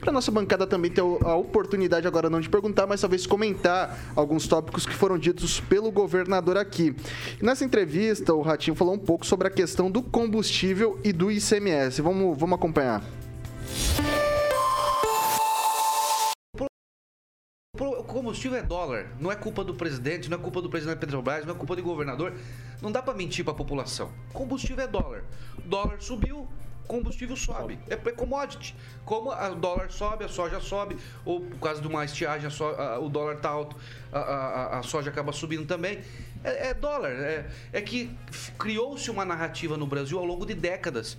[0.00, 4.48] para nossa bancada também ter a oportunidade agora não de perguntar, mas talvez comentar alguns
[4.48, 6.94] tópicos que foram ditos pelo governador aqui.
[7.40, 12.02] Nessa entrevista, o Ratinho falou um pouco sobre a questão do combustível e do ICMS.
[12.02, 13.02] Vamos, vamos acompanhar.
[17.78, 21.00] O combustível é dólar, não é culpa do presidente, não é culpa do presidente da
[21.00, 22.32] Petrobras, não é culpa do governador.
[22.80, 24.10] Não dá pra mentir pra população.
[24.32, 25.24] Combustível é dólar.
[25.64, 26.48] Dólar subiu,
[26.86, 27.78] combustível sobe.
[27.88, 28.74] É é commodity.
[29.04, 32.98] Como o dólar sobe, a soja sobe, ou por causa de uma estiagem, so- a-
[32.98, 33.76] o dólar tá alto,
[34.12, 36.00] a, a- a soja acaba subindo também.
[36.44, 37.10] É, é dólar.
[37.10, 38.10] É, é que
[38.58, 41.16] criou-se uma narrativa no Brasil ao longo de décadas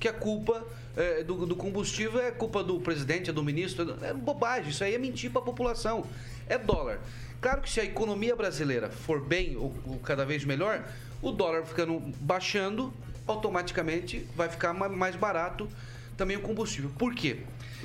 [0.00, 0.64] que a culpa
[0.96, 3.96] é, do, do combustível é culpa do presidente, é do ministro.
[4.02, 6.04] É bobagem, isso aí é mentir para a população.
[6.48, 7.00] É dólar.
[7.40, 10.84] Claro que se a economia brasileira for bem ou, ou cada vez melhor,
[11.22, 12.92] o dólar ficando baixando,
[13.28, 15.68] automaticamente vai ficar ma- mais barato
[16.16, 16.90] também o combustível.
[16.98, 17.40] Por quê?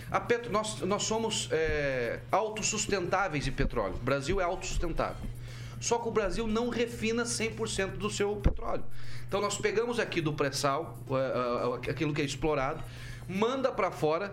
[0.10, 3.94] A Petro, nós, nós somos é, autossustentáveis de petróleo.
[3.96, 5.28] O Brasil é autossustentável.
[5.80, 8.84] Só que o Brasil não refina 100% do seu petróleo.
[9.28, 12.82] Então nós pegamos aqui do pré-sal, eh, eh, aquilo que é explorado,
[13.28, 14.32] manda para fora,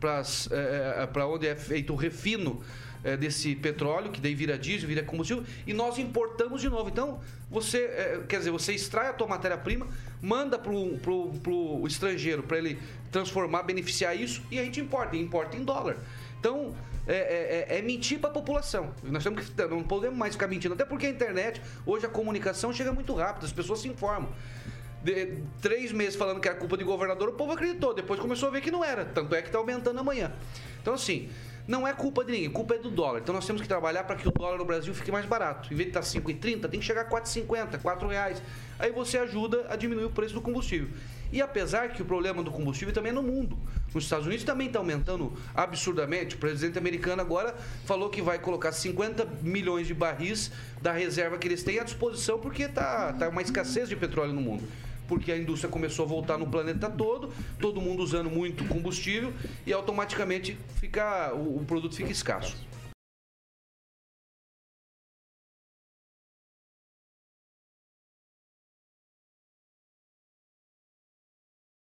[0.00, 2.60] para onde é feito o refino
[3.04, 6.88] eh, desse petróleo, que daí vira diesel, vira combustível, e nós importamos de novo.
[6.88, 7.20] Então,
[7.50, 9.86] você, eh, quer dizer, você extrai a tua matéria-prima,
[10.20, 12.78] manda para o estrangeiro para ele
[13.10, 15.96] transformar, beneficiar isso, e a gente importa, e importa em dólar.
[16.38, 16.74] Então,
[17.06, 17.14] é,
[17.68, 18.92] é- é- é mentir para a população.
[19.02, 22.72] Nós temos que, não podemos mais ficar mentindo, até porque a internet, hoje a comunicação
[22.72, 24.30] chega muito rápido, as pessoas se informam.
[25.02, 27.94] De- três meses falando que era culpa de governador, o povo acreditou.
[27.94, 29.04] Depois começou a ver que não era.
[29.04, 30.32] Tanto é que está aumentando amanhã.
[30.82, 31.28] Então, assim,
[31.68, 33.20] não é culpa de ninguém, culpa é do dólar.
[33.20, 35.70] Então, nós temos que trabalhar para que o dólar no Brasil fique mais barato.
[35.70, 38.42] Em vez de estar 5,30, tem que chegar a 4,50, 4 reais.
[38.78, 40.88] Aí você ajuda a diminuir o preço do combustível.
[41.30, 43.58] E apesar que o problema do combustível também é no mundo.
[43.94, 46.36] Nos Estados Unidos também está aumentando absurdamente.
[46.36, 47.54] O presidente americano agora
[47.84, 50.50] falou que vai colocar 50 milhões de barris
[50.80, 54.40] da reserva que eles têm à disposição porque está tá uma escassez de petróleo no
[54.40, 54.64] mundo.
[55.08, 59.32] Porque a indústria começou a voltar no planeta todo, todo mundo usando muito combustível
[59.66, 62.68] e automaticamente fica, o, o produto fica escasso.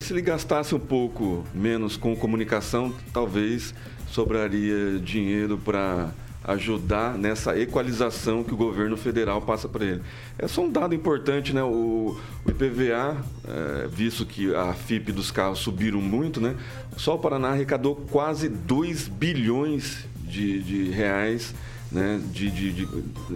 [0.03, 3.73] Se ele gastasse um pouco menos com comunicação, talvez
[4.09, 6.13] sobraria dinheiro para
[6.43, 10.01] ajudar nessa equalização que o governo federal passa para ele.
[10.37, 11.63] É só um dado importante, né?
[11.63, 13.17] O, o IPVA,
[13.47, 16.55] é, visto que a FIP dos carros subiram muito, né?
[16.97, 21.53] Só o Paraná arrecadou quase 2 bilhões de, de reais
[21.91, 22.19] né?
[22.31, 22.87] de, de, de-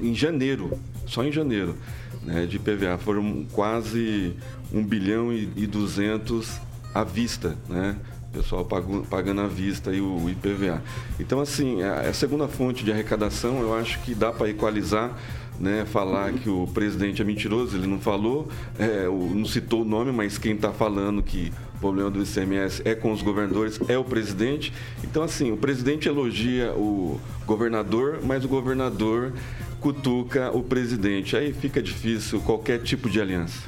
[0.02, 1.76] em janeiro, só em janeiro,
[2.24, 2.46] né?
[2.46, 2.98] de IPVA.
[2.98, 4.34] Foram quase
[4.74, 6.60] 1 bilhão e, e 200
[6.94, 7.96] à vista, né?
[8.38, 8.64] Pessoal
[9.10, 10.80] pagando à vista aí o IPVA.
[11.20, 15.18] Então, assim, a, segunda fonte de arrecadação, eu acho que dá para equalizar,
[15.60, 15.86] né?
[15.86, 20.38] Falar que o presidente é mentiroso, ele não falou, é, não citou o nome, mas
[20.38, 24.72] quem está falando que O problema do ICMS é com os governadores, é o presidente.
[25.04, 29.34] Então, assim, o presidente elogia o governador, mas o governador
[29.80, 31.36] cutuca o presidente.
[31.36, 33.62] Aí fica difícil qualquer tipo de aliança.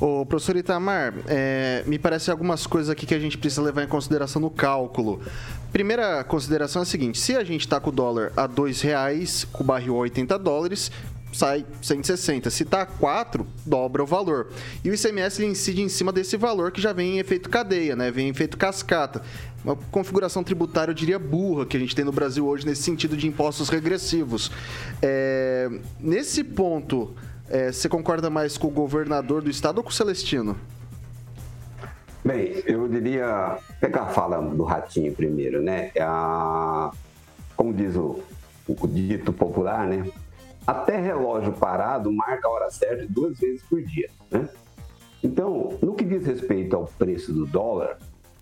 [0.00, 3.86] Ô, professor Itamar, é, me parece algumas coisas aqui que a gente precisa levar em
[3.86, 5.20] consideração no cálculo.
[5.70, 9.46] Primeira consideração é a seguinte: se a gente está com o dólar a R$ reais,
[9.52, 10.90] com o barril a 80 dólares,
[11.34, 12.48] sai 160.
[12.48, 14.48] Se está a 4, dobra o valor.
[14.82, 18.10] E o ICMS incide em cima desse valor que já vem em efeito cadeia, né?
[18.10, 19.20] Vem em efeito cascata.
[19.62, 23.18] Uma configuração tributária, eu diria, burra que a gente tem no Brasil hoje nesse sentido
[23.18, 24.50] de impostos regressivos.
[25.02, 25.70] É,
[26.00, 27.14] nesse ponto,
[27.50, 30.56] é, você concorda mais com o governador do estado ou com o Celestino?
[32.24, 35.90] Bem, eu diria pegar a fala do Ratinho primeiro, né?
[35.94, 36.90] É a,
[37.56, 38.20] como diz o,
[38.68, 40.08] o dito popular, né?
[40.66, 44.48] Até relógio parado marca a hora certa duas vezes por dia, né?
[45.22, 47.98] Então, no que diz respeito ao preço do dólar,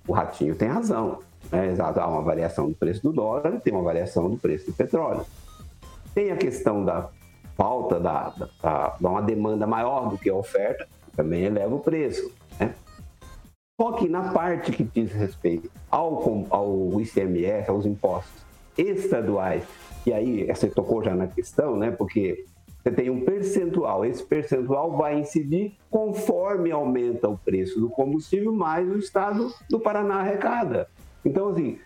[0.06, 1.20] o Ratinho tem razão.
[1.50, 1.74] Né?
[1.78, 5.24] Há uma variação do preço do dólar e tem uma variação do preço do petróleo.
[6.14, 7.10] Tem a questão da
[7.58, 8.32] falta da,
[8.62, 10.86] da, da uma demanda maior do que a oferta,
[11.16, 12.32] também eleva o preço.
[12.58, 12.72] Né?
[13.80, 18.46] Só que na parte que diz respeito ao, ao ICMS, aos impostos
[18.76, 19.64] estaduais,
[20.06, 21.90] e aí você tocou já na questão, né?
[21.90, 22.46] Porque
[22.80, 28.88] você tem um percentual, esse percentual vai incidir conforme aumenta o preço do combustível, mais
[28.88, 30.88] o estado do Paraná arrecada.
[31.24, 31.78] Então, assim,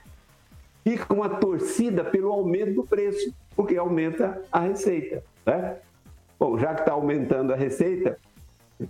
[0.84, 5.24] fica uma torcida pelo aumento do preço, porque aumenta a receita.
[5.46, 5.76] Né?
[6.38, 8.18] Bom, já que está aumentando a receita,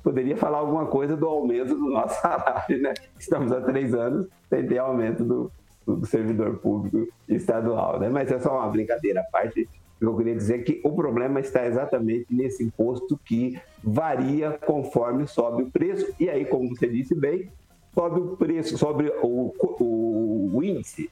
[0.03, 2.95] poderia falar alguma coisa do aumento do nosso salário, né?
[3.19, 5.53] Estamos há três anos sem ter aumento do,
[5.87, 8.09] do servidor público estadual, né?
[8.09, 9.69] Mas é só uma brincadeira à parte.
[10.01, 15.71] Eu queria dizer que o problema está exatamente nesse imposto que varia conforme sobe o
[15.71, 16.13] preço.
[16.19, 17.49] E aí, como você disse bem,
[17.95, 21.09] sobe o preço, sobe o, o, o índice,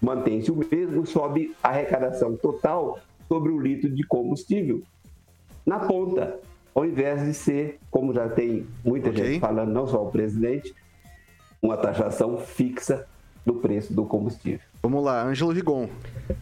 [0.00, 2.98] mantém-se o mesmo, sobe a arrecadação total
[3.28, 4.82] sobre o litro de combustível
[5.64, 6.38] na ponta,
[6.74, 9.24] ao invés de ser, como já tem muita okay.
[9.24, 10.74] gente falando, não só o presidente,
[11.62, 13.06] uma taxação fixa
[13.44, 14.60] do preço do combustível.
[14.82, 15.88] Vamos lá, Ângelo Rigon.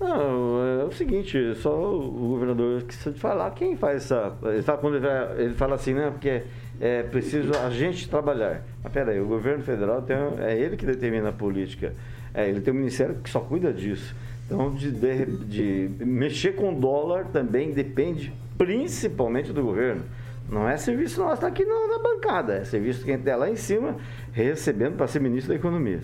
[0.00, 4.36] Não, é o seguinte, só o governador precisa de falar quem faz essa.
[4.42, 6.10] Ele fala, quando ele, fala assim, né?
[6.10, 6.42] Porque
[6.80, 8.62] é preciso a gente trabalhar.
[8.82, 11.94] Mas peraí, o governo federal tem, é ele que determina a política.
[12.34, 14.14] É, ele tem um ministério que só cuida disso.
[14.46, 20.04] Então, de, de, de mexer com dólar também depende principalmente do governo.
[20.48, 23.96] Não é serviço nosso tá aqui na bancada, é serviço quem está lá em cima
[24.32, 26.02] recebendo para ser ministro da Economia.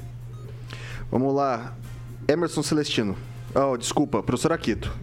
[1.10, 1.76] Vamos lá.
[2.26, 3.16] Emerson Celestino.
[3.54, 4.94] Oh, desculpa, professor Aquito.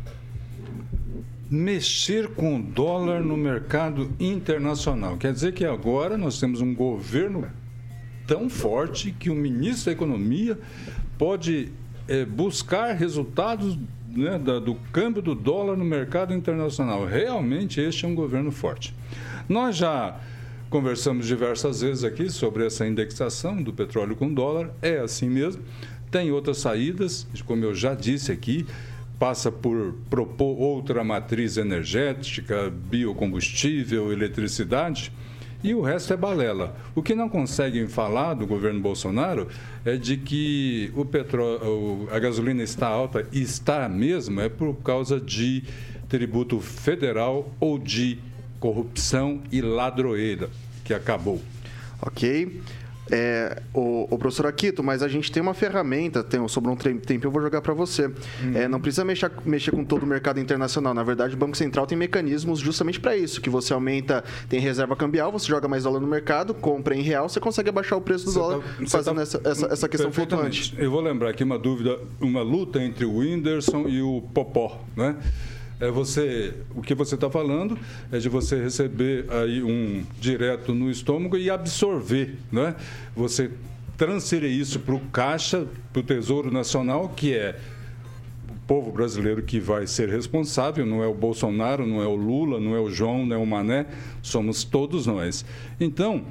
[1.50, 5.18] Mexer com o dólar no mercado internacional.
[5.18, 7.48] Quer dizer que agora nós temos um governo
[8.28, 10.58] tão forte que o ministro da Economia
[11.18, 11.72] pode
[12.08, 13.78] é, buscar resultados
[14.08, 17.06] né, da, do câmbio do dólar no mercado internacional.
[17.06, 18.94] Realmente, este é um governo forte.
[19.48, 20.20] Nós já
[20.70, 24.72] conversamos diversas vezes aqui sobre essa indexação do petróleo com dólar.
[24.82, 25.62] É assim mesmo.
[26.10, 28.66] Tem outras saídas, como eu já disse aqui,
[29.20, 35.12] passa por propor outra matriz energética, biocombustível, eletricidade
[35.66, 36.76] e o resto é balela.
[36.94, 39.48] O que não conseguem falar do governo Bolsonaro
[39.84, 45.20] é de que o petróleo, a gasolina está alta e está mesmo é por causa
[45.20, 45.64] de
[46.08, 48.20] tributo federal ou de
[48.60, 50.52] corrupção e ladroeira
[50.84, 51.42] que acabou.
[52.00, 52.62] Ok.
[53.12, 57.28] É, o, o, professor Aquito, mas a gente tem uma ferramenta, tem, sobrou um tempo,
[57.28, 58.08] eu vou jogar para você.
[58.08, 58.14] Uhum.
[58.56, 60.94] É, não precisa mexer, mexer com todo o mercado internacional.
[60.94, 64.96] Na verdade, o Banco Central tem mecanismos justamente para isso, que você aumenta, tem reserva
[64.96, 68.26] cambial, você joga mais dólar no mercado, compra em real, você consegue abaixar o preço
[68.26, 70.74] do você dólar tá, fazendo tá, essa, essa, essa, questão flutuante.
[70.78, 75.16] Eu vou lembrar aqui uma dúvida, uma luta entre o Whindersson e o Popó, né?
[75.80, 77.78] É você, o que você está falando
[78.12, 82.76] é de você receber aí um direto no estômago e absorver, né?
[83.16, 83.52] Você
[83.98, 87.58] transferir isso para o caixa, para o Tesouro Nacional, que é
[88.50, 92.60] o povo brasileiro que vai ser responsável, não é o Bolsonaro, não é o Lula,
[92.60, 93.86] não é o João, não é o Mané,
[94.22, 95.46] somos todos nós.
[95.80, 96.24] Então,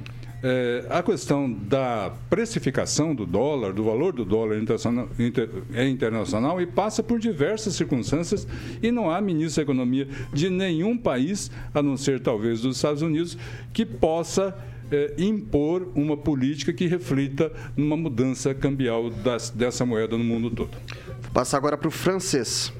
[0.47, 6.61] é, a questão da precificação do dólar, do valor do dólar internacional, inter, é internacional
[6.61, 8.47] e passa por diversas circunstâncias
[8.79, 13.01] e não há ministro da Economia de nenhum país, a não ser talvez dos Estados
[13.01, 13.35] Unidos,
[13.73, 14.55] que possa
[14.91, 20.77] é, impor uma política que reflita numa mudança cambial das, dessa moeda no mundo todo.
[21.23, 22.71] Vou passar agora para o francês.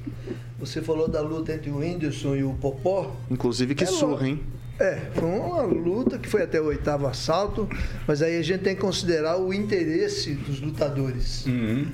[0.60, 3.12] Você falou da luta entre o Whindersson e o Popó.
[3.28, 4.40] Inclusive que é surra, hein?
[4.78, 7.68] É, foi uma luta que foi até o oitavo assalto,
[8.06, 11.44] mas aí a gente tem que considerar o interesse dos lutadores.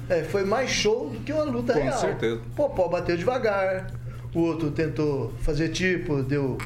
[0.09, 1.99] É, foi mais show do que uma luta Com real.
[2.01, 2.41] certeza.
[2.57, 3.93] Popó bateu devagar,
[4.35, 6.59] o outro tentou fazer tipo, deu,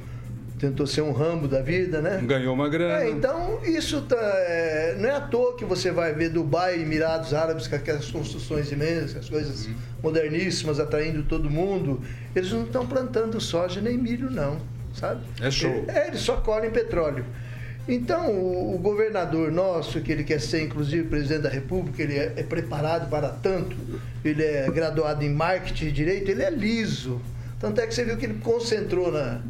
[0.58, 2.22] tentou ser um rambo da vida, né?
[2.24, 3.02] Ganhou uma grana.
[3.02, 7.34] É, então, isso tá, é, não é à toa que você vai ver Dubai Emirados
[7.34, 9.68] Árabes com aquelas construções imensas, as coisas
[10.02, 12.00] moderníssimas, atraindo todo mundo.
[12.34, 14.58] Eles não estão plantando soja nem milho, não,
[14.98, 15.20] sabe?
[15.40, 15.84] É show.
[15.88, 17.24] É, eles só colhem petróleo.
[17.88, 22.32] Então, o, o governador nosso, que ele quer ser inclusive presidente da República, ele é,
[22.36, 23.76] é preparado para tanto,
[24.24, 27.20] ele é graduado em marketing e direito, ele é liso.
[27.60, 29.40] Tanto é que você viu que ele concentrou na,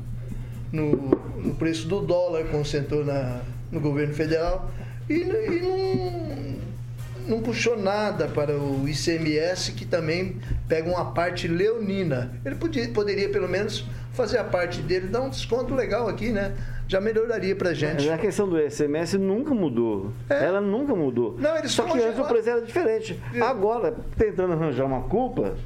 [0.70, 0.92] no,
[1.38, 3.40] no preço do dólar, concentrou na,
[3.72, 4.70] no governo federal
[5.08, 10.36] e, e não, não puxou nada para o ICMS, que também
[10.68, 12.38] pega uma parte leonina.
[12.44, 13.86] Ele podia, poderia, pelo menos,
[14.16, 16.54] fazer a parte dele, dar um desconto legal aqui, né?
[16.88, 18.08] Já melhoraria pra gente.
[18.08, 20.12] A questão do SMS nunca mudou.
[20.28, 21.36] Ela nunca mudou.
[21.38, 23.20] Não, eles Só que antes o preço era diferente.
[23.40, 25.56] Agora, tentando arranjar uma culpa,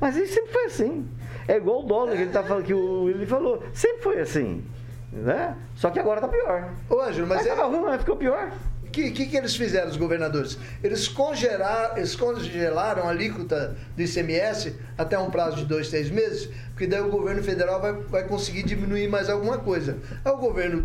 [0.00, 1.06] mas isso sempre foi assim.
[1.48, 3.62] É igual o dólar que ele tá falando, que o Willi falou.
[3.72, 4.64] Sempre foi assim.
[5.12, 5.56] Né?
[5.74, 6.70] Só que agora tá pior.
[6.88, 8.50] Ô, Ângelo, mas Aí é- tava ruim, mas ficou pior.
[8.88, 10.58] O que, que, que eles fizeram, os governadores?
[10.82, 16.48] Eles congelaram, eles congelaram a alíquota do ICMS até um prazo de dois, três meses,
[16.70, 19.98] porque daí o governo federal vai, vai conseguir diminuir mais alguma coisa.
[20.24, 20.82] Aí o governo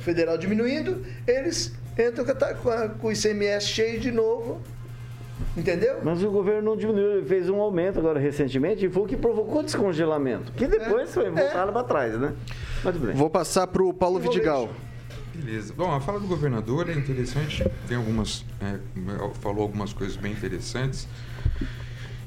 [0.00, 4.60] federal diminuindo, eles entram com, a ta- com a- com o ICMS cheio de novo.
[5.54, 5.98] Entendeu?
[6.02, 9.16] Mas o governo não diminuiu, ele fez um aumento agora recentemente e foi o que
[9.16, 10.50] provocou o descongelamento.
[10.52, 12.32] Que depois foi voltado para trás, né?
[12.82, 13.14] Mas tudo bem.
[13.14, 14.70] Vou passar pro Paulo Vidigal.
[15.42, 15.74] Beleza.
[15.74, 17.64] Bom, a fala do governador é interessante.
[17.88, 18.44] Tem algumas.
[18.60, 18.78] é,
[19.40, 21.06] falou algumas coisas bem interessantes.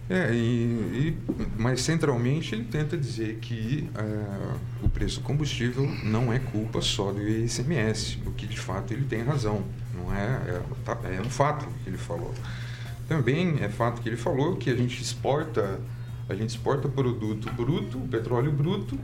[0.09, 1.17] É, e, e-
[1.57, 7.11] mas centralmente ele tenta dizer que ah, o preço do combustível não é culpa só
[7.11, 9.63] do ICMS, o que de fato ele tem razão.
[9.95, 12.33] Não é, é, tá- é um fato que ele falou.
[13.07, 15.79] Também é fato que ele falou que a gente exporta,
[16.27, 18.97] a gente exporta produto bruto, petróleo bruto,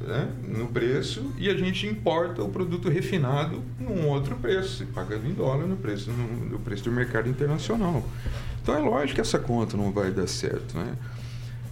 [0.00, 5.34] né, no preço e a gente importa o produto refinado num outro preço, pagando em
[5.34, 8.02] dólar no preço, no, no preço do mercado internacional.
[8.62, 10.96] Então é lógico que essa conta não vai dar certo, né?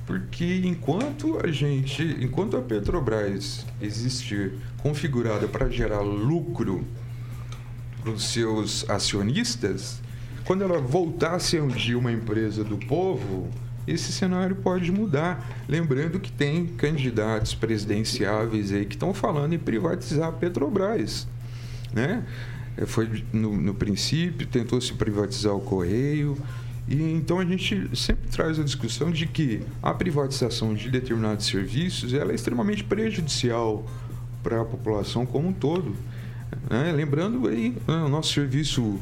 [0.06, 6.82] Porque enquanto a gente, enquanto a Petrobras existir configurada para gerar lucro
[8.00, 10.00] para os seus acionistas,
[10.46, 13.50] quando ela voltar a ser um dia uma empresa do povo,
[13.90, 15.64] esse cenário pode mudar.
[15.68, 21.26] Lembrando que tem candidatos presidenciáveis aí que estão falando em privatizar a Petrobras.
[21.92, 22.24] Né?
[22.76, 26.36] Eh, Foi no, no princípio, tentou se privatizar o Correio.
[26.86, 32.14] E então a gente sempre traz a discussão de que a privatização de determinados serviços
[32.14, 33.86] ela é extremamente prejudicial
[34.42, 35.94] para a população como um todo.
[36.70, 36.92] né?
[36.92, 38.98] Lembrando aí né, o nosso serviço,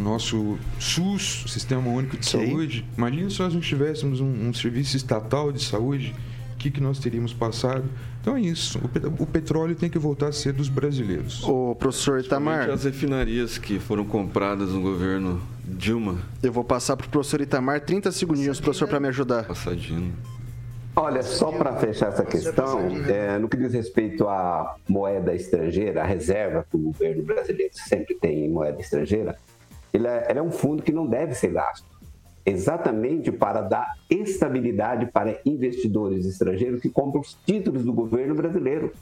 [0.00, 2.84] nosso SUS, Sistema Único de Saúde.
[2.96, 6.14] Imagina se nós não tivéssemos um, um serviço estatal de saúde,
[6.54, 7.84] o que, que nós teríamos passado?
[8.20, 8.78] Então é isso.
[8.84, 11.42] O, pe- o petróleo tem que voltar a ser dos brasileiros.
[11.42, 12.68] Ô, professor Itamar.
[12.70, 16.18] As refinarias que foram compradas no governo Dilma.
[16.42, 19.44] Eu vou passar pro professor Itamar 30 segundinhos, professor, para me ajudar.
[19.44, 20.12] Passadinho.
[20.96, 26.04] Olha, só para fechar essa questão, é, no que diz respeito à moeda estrangeira, a
[26.04, 29.36] reserva que o governo brasileiro sempre tem em moeda estrangeira,
[29.92, 31.86] ele é, ela é um fundo que não deve ser gasto,
[32.44, 38.92] exatamente para dar estabilidade para investidores estrangeiros que compram os títulos do governo brasileiro.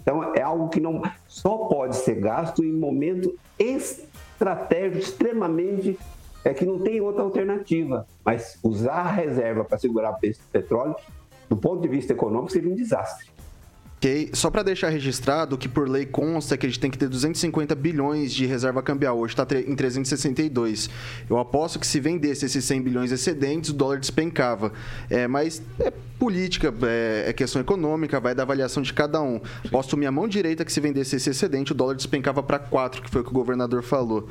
[0.00, 5.98] Então, é algo que não só pode ser gasto em momento estratégico extremamente
[6.44, 8.06] é que não tem outra alternativa.
[8.24, 10.96] Mas usar a reserva para segurar o preço do petróleo,
[11.48, 13.28] do ponto de vista econômico, seria um desastre.
[13.98, 17.08] Ok, só para deixar registrado que por lei consta que a gente tem que ter
[17.08, 19.18] 250 bilhões de reserva cambial.
[19.18, 20.88] Hoje está em 362.
[21.28, 24.72] Eu aposto que se vendesse esses 100 bilhões excedentes, o dólar despencava.
[25.10, 29.40] É, mas é política, é, é questão econômica, vai da avaliação de cada um.
[29.70, 33.10] Posto minha mão direita que se vendesse esse excedente, o dólar despencava para 4, que
[33.10, 34.28] foi o que o governador falou.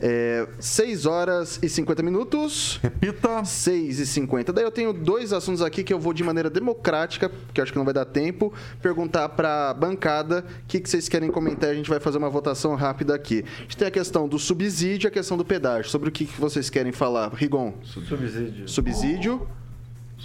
[0.00, 2.80] É, 6 horas e 50 minutos.
[2.82, 3.44] Repita.
[3.44, 4.52] 6 e 50.
[4.52, 7.72] Daí eu tenho dois assuntos aqui que eu vou de maneira democrática, que eu acho
[7.72, 11.70] que não vai dar tempo, perguntar para a bancada o que, que vocês querem comentar.
[11.70, 13.44] A gente vai fazer uma votação rápida aqui.
[13.58, 15.90] A gente tem a questão do subsídio e a questão do pedágio.
[15.90, 17.32] Sobre o que, que vocês querem falar?
[17.32, 17.74] Rigon?
[17.82, 18.68] Subsídio.
[18.68, 19.48] Subsídio.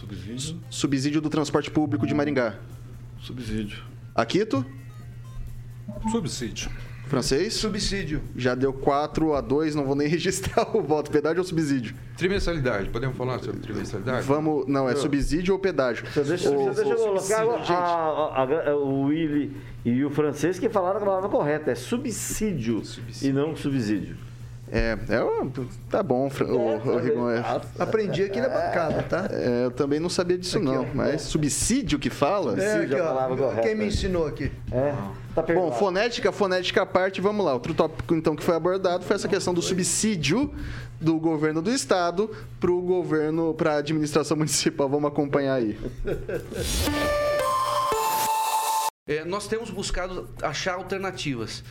[0.08, 0.60] Subsídio.
[0.70, 2.56] Subsídio do transporte público de Maringá.
[3.22, 3.82] Subsídio.
[4.14, 4.66] Aquito?
[6.12, 6.70] Subsídio.
[7.08, 7.54] Francês?
[7.54, 8.22] Subsídio.
[8.36, 11.12] Já deu 4 a 2, não vou nem registrar o voto.
[11.12, 11.96] Pedágio ou subsídio?
[12.18, 14.26] Trimestralidade, podemos falar sobre trimestralidade?
[14.26, 14.66] Vamos.
[14.68, 16.06] Não, é subsídio ou pedágio?
[16.26, 20.70] Deixa, O- deixa eu colocar subsídio, a- a- a- o Willy e o francês que
[20.70, 21.72] falaram a palavra correta.
[21.72, 22.82] É subsídio,
[23.22, 24.16] e não subsídio.
[24.76, 25.22] É, é
[25.88, 27.30] tá bom, o, o Rigon.
[27.30, 29.30] É, Aprendi aqui na bancada, tá?
[29.30, 30.88] é, eu também não sabia disso, não.
[30.96, 32.60] Mas subsídio que fala?
[32.60, 33.68] É, aqui, a palavra ó, correta.
[33.68, 34.52] quem me ensinou aqui.
[34.72, 34.96] É,
[35.36, 37.54] tá Bom, fonética, fonética à parte, vamos lá.
[37.54, 40.52] Outro tópico, então, que foi abordado foi essa questão do subsídio
[41.00, 44.90] do governo do estado para o governo, para a administração municipal.
[44.90, 45.78] Vamos acompanhar aí.
[49.06, 51.64] É, nós temos buscado achar alternativas.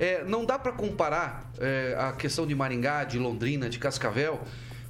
[0.00, 4.40] É, não dá para comparar é, a questão de Maringá, de Londrina, de Cascavel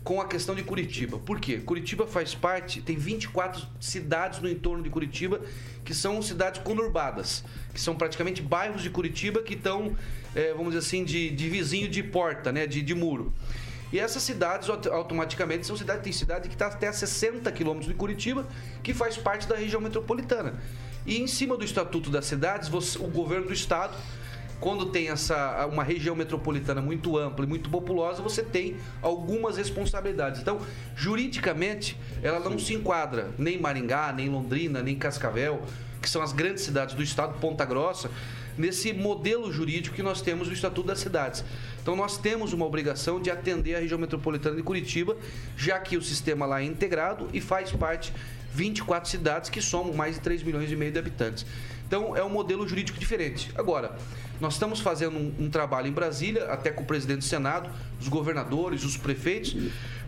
[0.04, 1.18] com a questão de Curitiba.
[1.18, 1.58] Por quê?
[1.58, 5.40] Curitiba faz parte, tem 24 cidades no entorno de Curitiba
[5.84, 7.44] que são cidades conurbadas,
[7.74, 9.94] que são praticamente bairros de Curitiba que estão,
[10.34, 13.32] é, vamos dizer assim, de, de vizinho de porta, né, de, de muro.
[13.92, 17.88] E essas cidades auto- automaticamente são cidades, tem cidade que está até a 60 quilômetros
[17.88, 18.46] de Curitiba,
[18.84, 20.54] que faz parte da região metropolitana.
[21.04, 23.94] E em cima do Estatuto das Cidades, você- o governo do estado,
[24.60, 30.40] quando tem essa uma região metropolitana muito ampla e muito populosa, você tem algumas responsabilidades.
[30.40, 30.60] Então,
[30.94, 35.62] juridicamente, ela não se enquadra nem Maringá, nem Londrina, nem Cascavel,
[36.00, 38.10] que são as grandes cidades do estado, Ponta Grossa,
[38.56, 41.42] nesse modelo jurídico que nós temos no Estatuto das Cidades.
[41.82, 45.16] Então nós temos uma obrigação de atender a região metropolitana de Curitiba,
[45.56, 48.12] já que o sistema lá é integrado e faz parte
[48.52, 51.46] 24 cidades que somam mais de 3 milhões e meio de habitantes.
[51.90, 53.50] Então é um modelo jurídico diferente.
[53.56, 53.96] Agora,
[54.40, 57.68] nós estamos fazendo um, um trabalho em Brasília, até com o presidente do Senado,
[58.00, 59.56] os governadores, os prefeitos,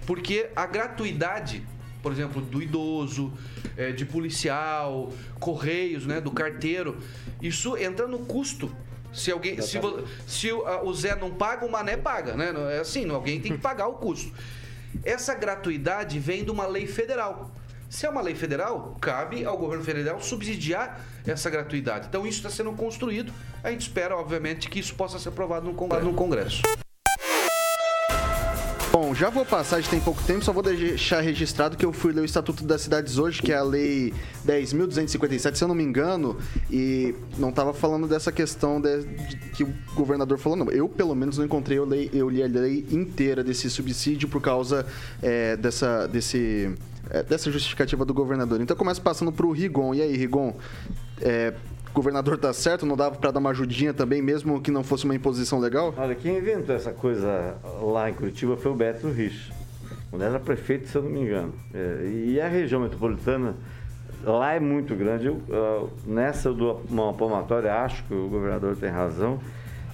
[0.06, 1.66] porque a gratuidade
[2.00, 3.32] por exemplo, do idoso,
[3.76, 6.98] eh, de policial, correios, né, do carteiro.
[7.40, 8.74] Isso entra no custo.
[9.12, 9.78] Se alguém, se,
[10.26, 12.52] se o, Zé não paga, o Mané paga, né?
[12.72, 14.32] É assim, alguém tem que pagar o custo.
[15.04, 17.52] Essa gratuidade vem de uma lei federal.
[17.92, 22.06] Se é uma lei federal, cabe ao governo federal subsidiar essa gratuidade.
[22.08, 23.30] Então isso está sendo construído.
[23.62, 26.06] A gente espera, obviamente, que isso possa ser aprovado no Congresso.
[26.06, 26.62] No Congresso.
[28.90, 32.14] Bom, já vou passar, gente tem pouco tempo, só vou deixar registrado que eu fui
[32.14, 34.14] ler o Estatuto das Cidades hoje, que é a Lei
[34.46, 36.38] 10.257, se eu não me engano,
[36.70, 40.70] e não estava falando dessa questão de- de- que o governador falou, não.
[40.70, 44.40] Eu, pelo menos, não encontrei, eu, lei, eu li a lei inteira desse subsídio por
[44.40, 44.86] causa
[45.22, 46.74] é, dessa, desse,
[47.28, 48.60] dessa justificativa do governador.
[48.60, 49.94] Então, eu começo passando para o Rigon.
[49.94, 50.54] E aí, Rigon,
[51.20, 51.52] é,
[51.92, 52.86] governador tá certo?
[52.86, 55.94] Não dava para dar uma ajudinha também, mesmo que não fosse uma imposição legal?
[55.96, 59.52] Olha, quem inventou essa coisa lá em Curitiba foi o Beto Rich.
[60.10, 61.54] Quando era prefeito, se eu não me engano.
[61.72, 63.54] É, e a região metropolitana
[64.24, 65.26] lá é muito grande.
[65.26, 69.40] Eu, ah, nessa eu dou uma palmatória, acho que o governador tem razão,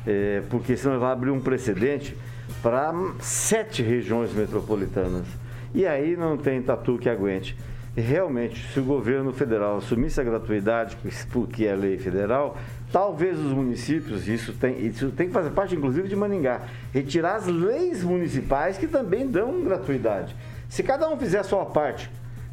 [0.07, 2.17] é, porque senão vai abrir um precedente
[2.63, 5.27] para sete regiões metropolitanas.
[5.75, 7.57] E aí não tem tatu que aguente.
[7.97, 10.97] Realmente, se o governo federal assumisse a gratuidade,
[11.33, 12.57] porque é lei federal,
[12.93, 16.61] talvez os municípios, isso tem, isso tem que fazer parte inclusive de Maningá,
[16.95, 20.35] retirar as leis municipais que também dão gratuidade.
[20.69, 22.09] Se cada um fizer a sua parte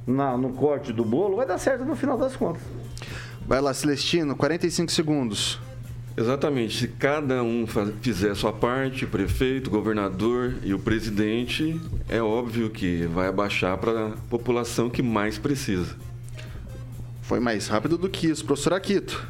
[0.07, 2.63] na- no corte do bolo, vai dar certo no final das contas.
[3.47, 5.59] Vai lá, Celestino, 45 segundos.
[6.17, 6.77] Exatamente.
[6.77, 11.79] Se cada um fa- fizer a sua parte, o prefeito, o governador e o presidente,
[12.07, 15.95] é óbvio que vai abaixar para a população que mais precisa.
[17.21, 19.27] Foi mais rápido do que isso, professor Aquito.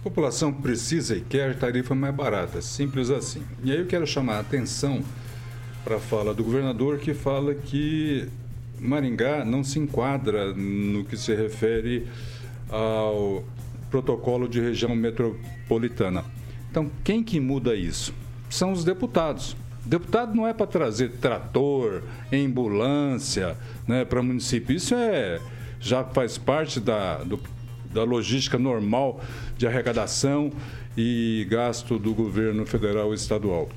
[0.00, 3.42] A população precisa e quer tarifa mais barata, simples assim.
[3.62, 5.02] E aí eu quero chamar a atenção
[5.84, 8.28] para a fala do governador que fala que
[8.80, 12.06] Maringá não se enquadra no que se refere
[12.70, 13.44] ao
[13.90, 15.55] protocolo de região metropolitana.
[16.70, 18.12] Então, quem que muda isso?
[18.50, 19.56] São os deputados.
[19.84, 22.02] Deputado não é para trazer trator,
[22.32, 23.56] ambulância
[23.86, 24.74] né, para município.
[24.76, 25.40] Isso é
[25.78, 27.38] já faz parte da, do-
[27.92, 29.20] da logística normal
[29.56, 30.50] de arrecadação
[30.96, 33.68] e gasto do governo federal e estadual.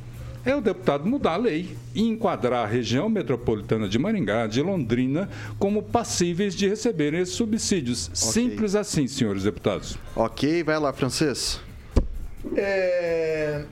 [0.46, 5.30] É o deputado mudar a lei e enquadrar a região metropolitana de Maringá, de Londrina,
[5.60, 8.10] como passíveis de receberem esses subsídios.
[8.14, 9.98] Simples assim, senhores deputados.
[10.16, 11.60] Ok, vai lá, francês.
[12.56, 13.64] É,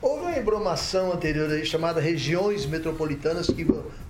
[0.00, 3.66] houve uma embromação anterior aí chamada regiões metropolitanas que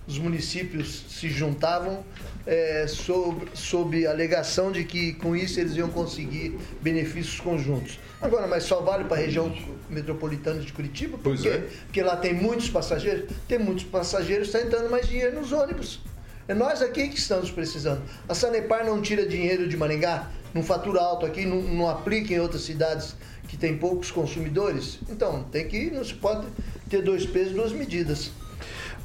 [0.06, 2.04] os municípios se juntavam
[2.46, 7.98] é, sob, sob a alegação de que com isso eles iam conseguir benefícios conjuntos.
[8.20, 9.54] Agora, mas só vale para a região
[9.88, 11.16] metropolitana de Curitiba?
[11.16, 11.48] Por Pois quê?
[11.48, 11.68] é.
[11.86, 16.00] Porque lá tem muitos passageiros, tem muitos passageiros, está entrando mais dinheiro nos ônibus.
[16.46, 18.02] É nós aqui que estamos precisando.
[18.28, 22.38] A Sanepar não tira dinheiro de Maringá, não fatura alto aqui, não, não aplica em
[22.38, 23.16] outras cidades
[23.48, 24.98] que tem poucos consumidores.
[25.08, 26.46] Então, tem que não se pode
[26.88, 28.30] ter dois pesos, duas medidas.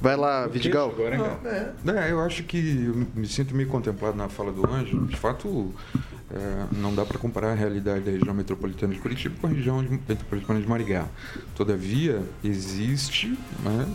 [0.02, 0.94] Vai lá, Vidigal.
[1.84, 5.06] Não, é, eu acho que eu me sinto meio contemplado na fala do Anjo.
[5.08, 5.74] De fato,
[6.32, 9.84] é, não dá para comparar a realidade da região metropolitana de Curitiba com a região
[9.84, 11.06] de- metropolitana de Maringá.
[11.54, 13.86] Todavia, existe né,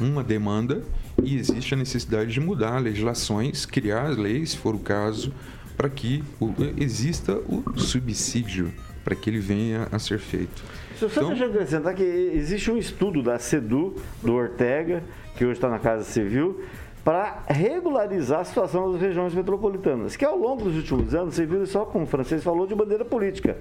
[0.00, 0.82] um- uma demanda
[1.22, 5.32] e existe a necessidade de mudar legislações, criar leis, se for o caso,
[5.76, 8.72] para que o- exista o subsídio,
[9.08, 10.62] para que ele venha a ser feito.
[10.96, 15.02] Só Então- deixa eu acrescentar que existe um estudo da SEDU, do Ortega,
[15.34, 16.60] que hoje está na Casa Civil,
[17.02, 21.64] para regularizar a situação das regiões metropolitanas, que ao longo dos últimos anos, você viu
[21.64, 23.56] só como o francês falou, de bandeira política.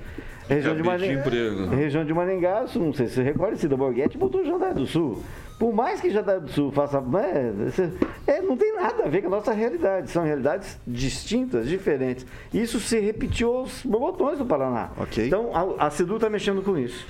[0.49, 3.77] Região de, Cabide de Maringá, a região de Maringá, não sei se você recorda, Cida
[3.77, 5.23] Borghetti botou Jandaia do Sul.
[5.57, 7.03] Por mais que Jandaia do Sul faça...
[7.67, 7.91] esse-
[8.27, 10.11] é, não tem nada a ver com a nossa realidade.
[10.11, 12.25] São realidades distintas, diferentes.
[12.53, 14.91] Isso se repetiu aos borbotões do Paraná.
[15.17, 17.05] Então, a, a SEDU está mexendo com isso.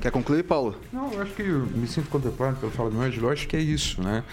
[0.00, 0.74] Quer concluir, Paulo?
[0.92, 3.28] Não, eu acho que eu me sinto contemplado pela fala do Ângelo.
[3.28, 4.24] Eu acho que é isso, né?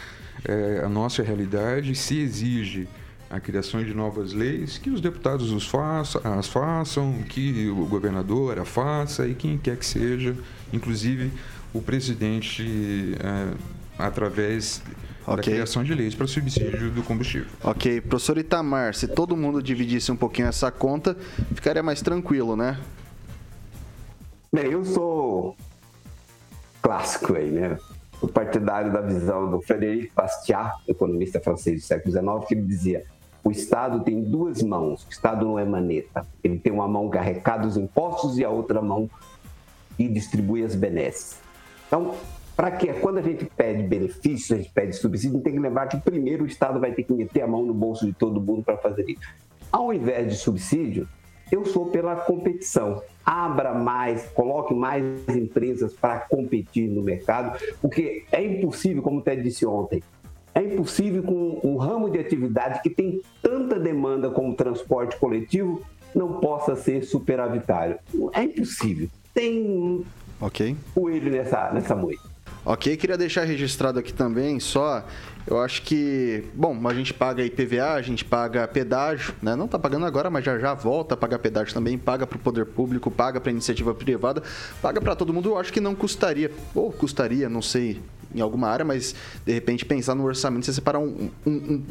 [0.45, 2.87] É, a nossa realidade se exige
[3.29, 8.59] a criação de novas leis, que os deputados os façam, as façam, que o governador
[8.59, 10.35] a faça e quem quer que seja,
[10.71, 11.31] inclusive
[11.73, 13.53] o presidente, é,
[13.97, 14.81] através
[15.25, 15.53] da Ok.
[15.53, 17.47] criação de leis para subsídio do combustível.
[17.63, 21.15] Ok, professor Itamar, se todo mundo dividisse um pouquinho essa conta,
[21.55, 22.77] ficaria mais tranquilo, né?
[24.53, 25.55] Bem, eu sou
[26.81, 27.77] clássico aí, né?
[28.21, 33.05] O partidário da visão do Frederic Bastiat, economista francês do século XIX, que ele dizia:
[33.43, 36.25] o Estado tem duas mãos, o Estado não é maneta.
[36.43, 39.09] Ele tem uma mão que arrecada os impostos e a outra mão
[39.97, 41.42] que distribui as benesses.
[41.87, 42.15] Então,
[42.55, 45.59] para que quando a gente pede benefícios, a gente pede subsídio, a gente tem que
[45.59, 48.39] lembrar que primeiro o Estado vai ter que meter a mão no bolso de todo
[48.39, 49.21] mundo para fazer isso.
[49.71, 51.07] Ao invés de subsídio,
[51.51, 53.01] eu sou pela competição.
[53.25, 59.41] Abra mais, coloque mais empresas para competir no mercado, porque é impossível, como o Ted
[59.41, 60.03] disse ontem,
[60.53, 65.81] é impossível com um ramo de atividade que tem tanta demanda como o transporte coletivo
[66.13, 67.97] não possa ser superavitário.
[68.33, 69.09] É impossível.
[69.33, 70.05] Tem
[70.45, 70.75] Ok.
[70.93, 72.21] coelho nessa, nessa moita.
[72.65, 75.05] Ok, queria deixar registrado aqui também, só,
[75.45, 79.53] eu acho que, bom, a gente paga IPVA, a gente paga pedágio, né?
[79.55, 82.39] Não tá pagando agora, mas já já volta a pagar pedágio também, paga para o
[82.39, 84.41] poder público, paga para iniciativa privada,
[84.81, 85.49] paga para todo mundo.
[85.49, 88.01] Eu acho que não custaria, ou custaria, não sei,
[88.33, 89.13] em alguma área, mas
[89.45, 91.83] de repente pensar no orçamento, você separar um, um- um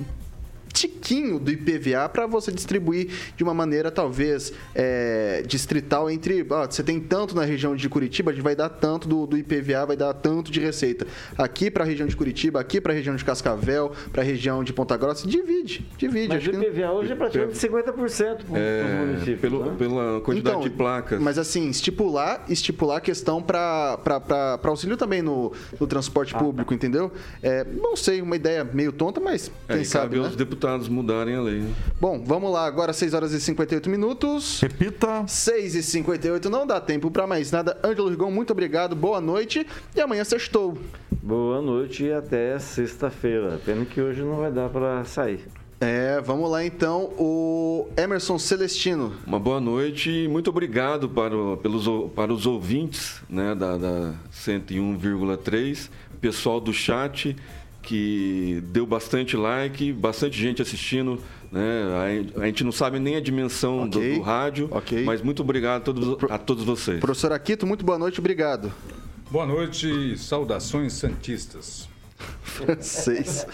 [0.73, 6.83] tiquinho do IPVA para você distribuir de uma maneira talvez é, distrital entre ó, você
[6.83, 9.97] tem tanto na região de Curitiba a gente vai dar tanto do, do IPVA vai
[9.97, 11.07] dar tanto de receita
[11.37, 14.65] aqui para a região de Curitiba aqui para a região de Cascavel para a região
[14.65, 18.57] de Ponta Grossa divide divide Mas o que- IPVA hoje é praticamente 50% para os
[18.57, 19.41] É, municípios.
[19.41, 19.75] pelo- né?
[19.79, 21.21] pela quantidade Então, de placas.
[21.21, 23.99] Mas assim, estipular, estipular a questão para
[24.65, 27.13] auxílio também no, no transporte público, entendeu?
[27.43, 30.27] É, não sei, uma ideia meio tonta, mas É, quem sabe, cabe né?
[30.27, 31.61] aos deputados mudarem a lei.
[31.61, 31.73] né?
[32.01, 34.61] Bom, vamos lá, agora 6 horas e 58 minutos.
[34.61, 35.25] Repita.
[35.27, 37.79] 6 e 58, não dá tempo para mais nada.
[37.85, 40.77] Ângelo Rigon, muito obrigado, boa noite e amanhã sextou.
[41.23, 43.61] Boa noite e até sexta-feira.
[43.65, 45.41] Pena que hoje não vai dar para sair.
[45.81, 49.15] É, vamos lá então, o Emerson Celestino.
[49.27, 54.15] Uma boa noite e muito obrigado para, o- pelos, para os ouvintes né, da, da
[54.33, 55.91] 101,3,
[56.21, 57.37] pessoal do chat
[57.83, 61.19] que deu bastante like, bastante gente assistindo.
[61.51, 61.61] Né?
[62.39, 64.71] A, a gente não sabe nem a dimensão do, Ok, do rádio,
[65.05, 67.01] mas muito obrigado a todos, a todos vocês.
[67.01, 68.73] Professor Aquito, muito boa noite, obrigado.
[69.31, 71.89] Boa noite e saudações santistas.
[72.43, 73.47] Francês.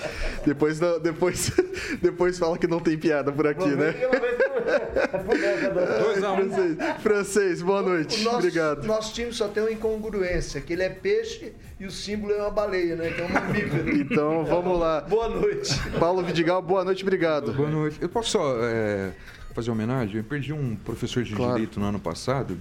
[0.44, 1.50] Depois, não- depois,
[2.02, 3.94] depois fala que não tem piada por aqui, né?
[6.00, 6.36] Dois a um.
[6.50, 8.20] Francês, francês, boa noite.
[8.20, 8.86] O nosso, Obrigado.
[8.86, 12.50] Nosso time só tem uma incongruência, que ele é peixe e o símbolo é uma
[12.50, 13.10] baleia, né?
[13.10, 13.96] Que é um mamífero.
[13.96, 15.00] Então, vamos lá.
[15.02, 15.74] Boa noite.
[15.98, 17.52] Paulo Vidigal, boa noite, obrigado.
[17.52, 17.98] Boa noite.
[18.00, 19.12] Eu posso só é,
[19.54, 20.16] fazer uma homenagem?
[20.18, 21.52] Eu perdi um professor de Claro.
[21.54, 22.58] direito no ano passado.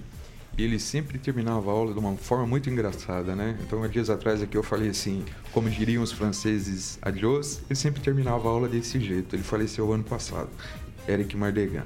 [0.56, 3.56] E ele sempre terminava a aula de uma forma muito engraçada, né?
[3.64, 7.60] Então, há dias atrás aqui eu falei assim, como diriam os franceses, adiós.
[7.70, 9.36] Ele sempre terminava a aula desse jeito.
[9.36, 10.48] Ele faleceu ano passado,
[11.08, 11.84] Eric Mardegan.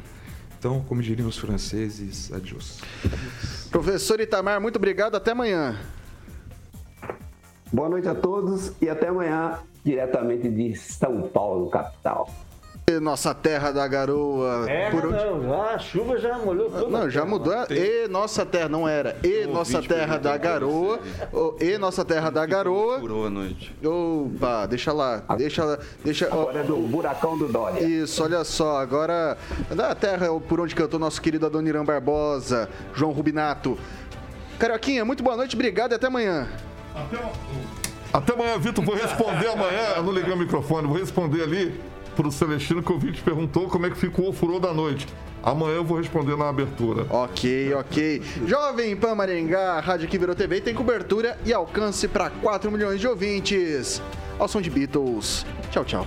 [0.59, 2.81] Então, como diriam os franceses, adiós.
[3.71, 5.79] Professor Itamar, muito obrigado, até amanhã.
[7.73, 12.29] Boa noite a todos e até amanhã, diretamente de São Paulo, capital.
[13.01, 14.65] Nossa terra da garoa.
[14.71, 15.17] É, Por onde-
[15.47, 16.89] não, a chuva já molhou toda.
[16.89, 17.53] Não, já mudou.
[17.71, 19.17] E nossa terra, não era.
[19.23, 20.99] E nossa terra da garoa.
[21.33, 22.99] Ô, E nossa terra da garoa.
[23.01, 23.75] Furou a noite.
[23.85, 25.23] Opa, deixa lá.
[25.37, 25.79] Deixa lá.
[26.05, 27.83] Deixa, Agora é do buracão do Dória.
[27.85, 28.79] Isso, olha só.
[28.79, 29.37] Agora,
[29.71, 33.79] da terra por onde cantou nosso querido Adoniran Barbosa, João Rubinato.
[34.59, 36.49] Carioquinha, muito boa noite, obrigado e até amanhã.
[38.13, 38.85] Até amanhã, Vitor.
[38.85, 39.95] Vou responder amanhã.
[39.97, 40.87] Eu não liguei o microfone.
[40.87, 41.81] Vou responder ali
[42.15, 45.07] pro Celestino que o Vitor perguntou como é que ficou o furor da noite.
[45.43, 47.07] Amanhã eu vou responder na abertura.
[47.11, 48.23] Ok, ok.
[48.47, 53.09] Jovem Pan Maringá, rádio que virou TV tem cobertura e alcance para 4 milhões de
[53.09, 54.01] ouvintes.
[54.39, 55.45] Ao som de Beatles.
[55.71, 56.07] Tchau, tchau.